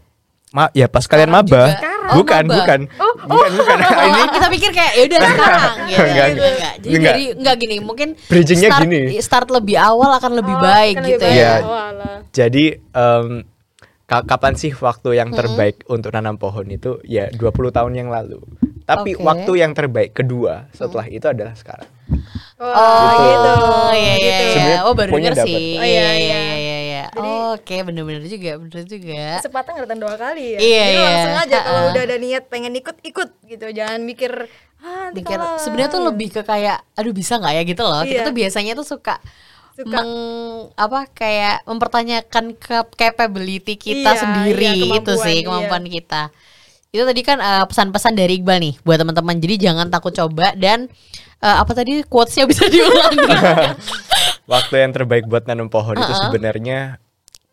ma 0.54 0.70
ya 0.72 0.86
pas 0.86 1.04
kalian 1.04 1.34
maba. 1.34 1.74
Sekarang. 1.74 1.92
Oh, 2.04 2.16
Bukan. 2.48 2.80
Bukan. 3.26 3.50
Bukan, 3.54 3.76
bukan. 3.78 3.78
Oh, 3.90 4.04
ini 4.10 4.22
kita 4.28 4.46
pikir 4.48 4.70
kayak 4.70 4.92
ya 4.92 5.02
udah 5.04 5.18
sekarang 5.24 5.74
gitu. 5.84 6.00
Enggak, 6.00 6.04
gitu. 6.04 6.14
enggak. 6.14 6.50
Enggak. 6.50 6.74
Jadi 6.74 6.90
Enggak. 6.90 7.08
dari 7.10 7.24
enggak 7.32 7.56
gini, 7.58 7.76
mungkin 7.78 8.08
Bridgingnya 8.22 8.70
start, 8.70 8.82
gini. 8.82 9.00
Start 9.18 9.48
lebih 9.50 9.76
awal 9.76 10.10
akan 10.14 10.32
lebih 10.34 10.54
Oh, 10.54 10.60
baik 10.60 10.94
kan 10.94 11.04
gitu 11.06 11.20
lebih 11.20 11.32
Iya. 11.32 11.42
ya. 11.42 11.54
baik. 11.54 11.64
Oh. 11.64 12.18
Jadi 12.30 12.64
em, 12.74 13.26
ka- 14.04 14.24
kapan 14.24 14.54
sih 14.54 14.72
waktu 14.72 15.08
yang 15.14 15.30
terbaik 15.30 15.76
untuk 15.86 16.10
nanam 16.10 16.34
pohon 16.34 16.66
itu? 16.66 16.98
Ya 17.02 17.30
20 17.30 17.40
tahun 17.70 17.92
yang 17.94 18.08
lalu. 18.08 18.42
Tapi 18.84 19.16
Oke. 19.16 19.22
waktu 19.22 19.52
yang 19.56 19.72
terbaik 19.72 20.12
kedua 20.12 20.68
setelah 20.70 21.08
itu 21.08 21.24
adalah 21.24 21.54
sekarang. 21.54 21.88
Oh, 22.54 22.68
Oh, 22.68 23.10
gitu. 23.16 23.52
iya 23.94 24.14
iya 24.14 24.36
Gitu. 24.36 24.58
iya. 24.60 24.76
Oh, 24.84 24.92
baru 24.92 25.10
denger 25.10 25.34
sih. 25.40 25.74
Oh, 25.74 25.82
iya 25.82 26.08
iya, 26.12 26.38
iya 27.14 27.22
iya. 27.22 27.30
iya 27.30 27.36
iya. 27.36 27.44
iya. 27.44 27.52
Jadi- 27.52 27.52
Oke, 27.54 27.76
bener-bener 27.82 28.24
juga, 28.24 28.50
bener 28.58 28.82
juga. 28.84 29.24
Kesempatan 29.38 29.70
nggak 29.70 29.84
datang 29.84 30.00
dua 30.00 30.14
kali 30.14 30.44
ya. 30.44 30.58
Iya, 30.58 30.82
Jadi 30.82 30.92
iya. 30.92 31.04
langsung 31.04 31.36
aja 31.40 31.58
kalau 31.60 31.80
Ha-ha. 31.80 31.90
udah 31.90 32.02
ada 32.02 32.16
niat 32.18 32.44
pengen 32.46 32.72
ikut 32.74 32.96
ikut 33.00 33.28
gitu. 33.44 33.66
Jangan 33.70 34.00
mikir 34.00 34.32
ah 34.78 35.08
nanti 35.08 35.20
Mikir 35.20 35.38
kalah." 35.38 35.56
sebenarnya 35.56 35.90
tuh 35.90 36.02
lebih 36.04 36.28
ke 36.30 36.42
kayak 36.42 36.78
aduh 36.92 37.10
bisa 37.10 37.36
nggak 37.36 37.52
ya 37.52 37.62
gitu 37.64 37.82
loh. 37.82 38.02
Kita 38.02 38.20
Iya. 38.20 38.26
tuh 38.26 38.34
biasanya 38.34 38.72
tuh 38.74 38.86
suka 38.86 39.16
Suka. 39.72 39.90
meng 39.90 40.10
apa 40.72 41.10
kayak 41.10 41.62
mempertanyakan 41.64 42.44
ke 42.54 42.76
capability 42.92 43.74
kita 43.74 44.10
Iya, 44.10 44.20
sendiri 44.20 44.66
iya, 44.76 44.96
itu 44.96 45.12
sih 45.16 45.42
kemampuan, 45.42 45.66
kemampuan 45.70 45.84
kita. 45.88 46.22
Itu 46.90 47.02
tadi 47.02 47.22
kan 47.22 47.38
eh, 47.38 47.64
pesan-pesan 47.66 48.14
dari 48.14 48.38
Iqbal 48.38 48.58
nih 48.60 48.74
buat 48.82 48.98
teman-teman. 48.98 49.34
Jadi 49.36 49.54
jangan 49.60 49.88
takut 49.88 50.10
coba 50.10 50.54
dan 50.54 50.86
eh, 51.40 51.56
apa 51.56 51.72
tadi 51.72 52.02
quotesnya 52.04 52.46
bisa 52.46 52.66
diulang. 52.72 53.14
Waktu 54.44 54.74
yang 54.78 54.92
terbaik 54.92 55.24
buat 55.24 55.42
nanam 55.44 55.66
pohon 55.66 55.96
itu 55.96 56.12
sebenarnya 56.20 57.00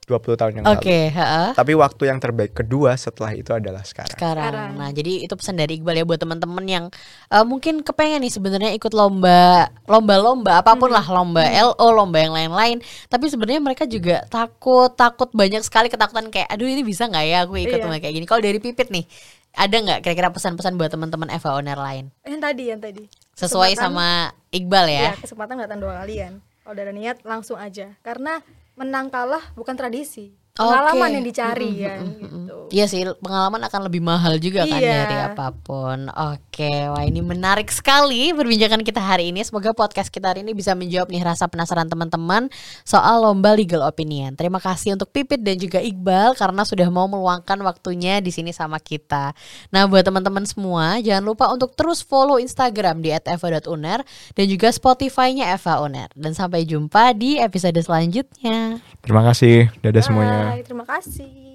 20 0.02 0.34
tahun 0.34 0.52
yang 0.58 0.66
Oke, 0.66 0.90
lalu. 0.90 1.14
heeh. 1.14 1.50
Tapi 1.54 1.74
waktu 1.78 2.04
yang 2.10 2.18
terbaik 2.18 2.58
kedua 2.58 2.98
setelah 2.98 3.32
itu 3.32 3.54
adalah 3.54 3.86
sekarang. 3.86 4.10
sekarang. 4.12 4.50
Sekarang. 4.50 4.70
Nah, 4.74 4.90
jadi 4.90 5.14
itu 5.22 5.34
pesan 5.34 5.56
dari 5.56 5.78
Iqbal 5.78 5.94
ya 5.94 6.04
buat 6.04 6.18
teman-teman 6.18 6.66
yang 6.66 6.86
eh, 7.30 7.46
mungkin 7.46 7.86
kepengen 7.86 8.18
nih 8.20 8.34
sebenarnya 8.34 8.74
ikut 8.74 8.90
lomba, 8.92 9.70
lomba-lomba 9.86 10.58
apa 10.58 10.74
pun 10.74 10.90
lah, 10.90 11.06
lomba 11.06 11.46
LO, 11.46 11.88
lomba 11.94 12.18
yang 12.18 12.34
lain-lain. 12.34 12.82
Tapi 13.06 13.30
sebenarnya 13.30 13.62
mereka 13.62 13.86
juga 13.86 14.26
takut, 14.26 14.90
takut 14.92 15.30
banyak 15.32 15.62
sekali 15.62 15.86
ketakutan 15.86 16.28
kayak, 16.28 16.50
aduh 16.50 16.66
ini 16.66 16.82
bisa 16.82 17.06
nggak 17.06 17.22
ya 17.24 17.38
aku 17.46 17.62
ikut 17.62 17.78
Iya. 17.78 17.86
lomba 17.86 18.02
kayak 18.02 18.16
gini. 18.16 18.26
Kalau 18.26 18.42
dari 18.42 18.58
Pipit 18.58 18.90
nih, 18.90 19.06
ada 19.54 19.76
nggak 19.78 20.00
kira-kira 20.02 20.34
pesan-pesan 20.34 20.76
buat 20.76 20.90
teman-teman 20.90 21.30
Eva 21.30 21.50
Owner 21.54 21.78
lain? 21.78 22.10
yang 22.26 22.42
tadi 22.42 22.64
yang 22.68 22.82
tadi. 22.82 23.06
Sesuai 23.32 23.78
Kesempatan- 23.78 23.94
sama 23.94 24.08
Iqbal 24.50 24.86
ya. 24.88 25.02
Iya, 25.08 25.22
kesempatan 25.22 25.62
datang 25.62 25.78
dua 25.78 26.02
kalian. 26.02 26.42
Kalau 26.62 26.74
udah 26.74 26.84
ada 26.84 26.94
niat 26.94 27.18
langsung 27.22 27.56
aja. 27.56 27.94
Karena 28.00 28.42
menang 28.76 29.12
kalah 29.12 29.54
bukan 29.54 29.76
tradisi. 29.78 30.41
Pengalaman 30.52 31.08
Oke. 31.08 31.16
yang 31.16 31.26
dicari 31.26 31.70
Mm-mm, 31.72 31.84
kan 31.88 32.00
gitu. 32.20 32.56
Iya 32.72 32.86
sih, 32.88 33.04
pengalaman 33.20 33.64
akan 33.68 33.82
lebih 33.88 34.00
mahal 34.00 34.36
juga 34.36 34.64
kan 34.68 34.80
Iya. 34.80 34.96
dari 35.04 35.18
apa 35.32 35.52
pun. 35.52 36.08
Oke, 36.12 36.72
wah 36.92 37.04
ini 37.04 37.20
menarik 37.20 37.72
sekali 37.72 38.32
perbincangan 38.32 38.84
kita 38.84 39.00
hari 39.00 39.32
ini. 39.32 39.44
Semoga 39.44 39.72
podcast 39.72 40.12
kita 40.12 40.32
hari 40.32 40.44
ini 40.44 40.52
bisa 40.52 40.76
menjawab 40.76 41.08
nih 41.12 41.24
rasa 41.24 41.48
penasaran 41.48 41.88
teman-teman 41.88 42.52
soal 42.84 43.24
lomba 43.24 43.56
legal 43.56 43.84
opinion. 43.84 44.36
Terima 44.36 44.60
kasih 44.60 44.96
untuk 44.96 45.12
Pipit 45.12 45.40
dan 45.40 45.56
juga 45.56 45.80
Iqbal 45.80 46.36
karena 46.36 46.64
sudah 46.68 46.88
mau 46.92 47.08
meluangkan 47.08 47.60
waktunya 47.64 48.20
di 48.20 48.32
sini 48.32 48.52
sama 48.52 48.80
kita. 48.80 49.32
Nah, 49.72 49.88
buat 49.88 50.04
teman-teman 50.04 50.44
semua, 50.44 51.00
jangan 51.00 51.24
lupa 51.28 51.48
untuk 51.52 51.76
terus 51.76 52.04
follow 52.04 52.40
Instagram 52.40 53.00
di 53.00 53.12
@eva.uner 53.12 54.04
dan 54.36 54.46
juga 54.48 54.68
Spotify-nya 54.72 55.56
Eva 55.56 55.80
Uner. 55.80 56.12
Dan 56.16 56.36
sampai 56.36 56.68
jumpa 56.68 57.16
di 57.16 57.40
episode 57.40 57.80
selanjutnya. 57.80 58.80
Terima 59.00 59.24
kasih. 59.28 59.72
Dadah 59.80 60.04
semuanya. 60.04 60.41
Bye, 60.50 60.64
terima 60.66 60.86
kasih. 60.88 61.51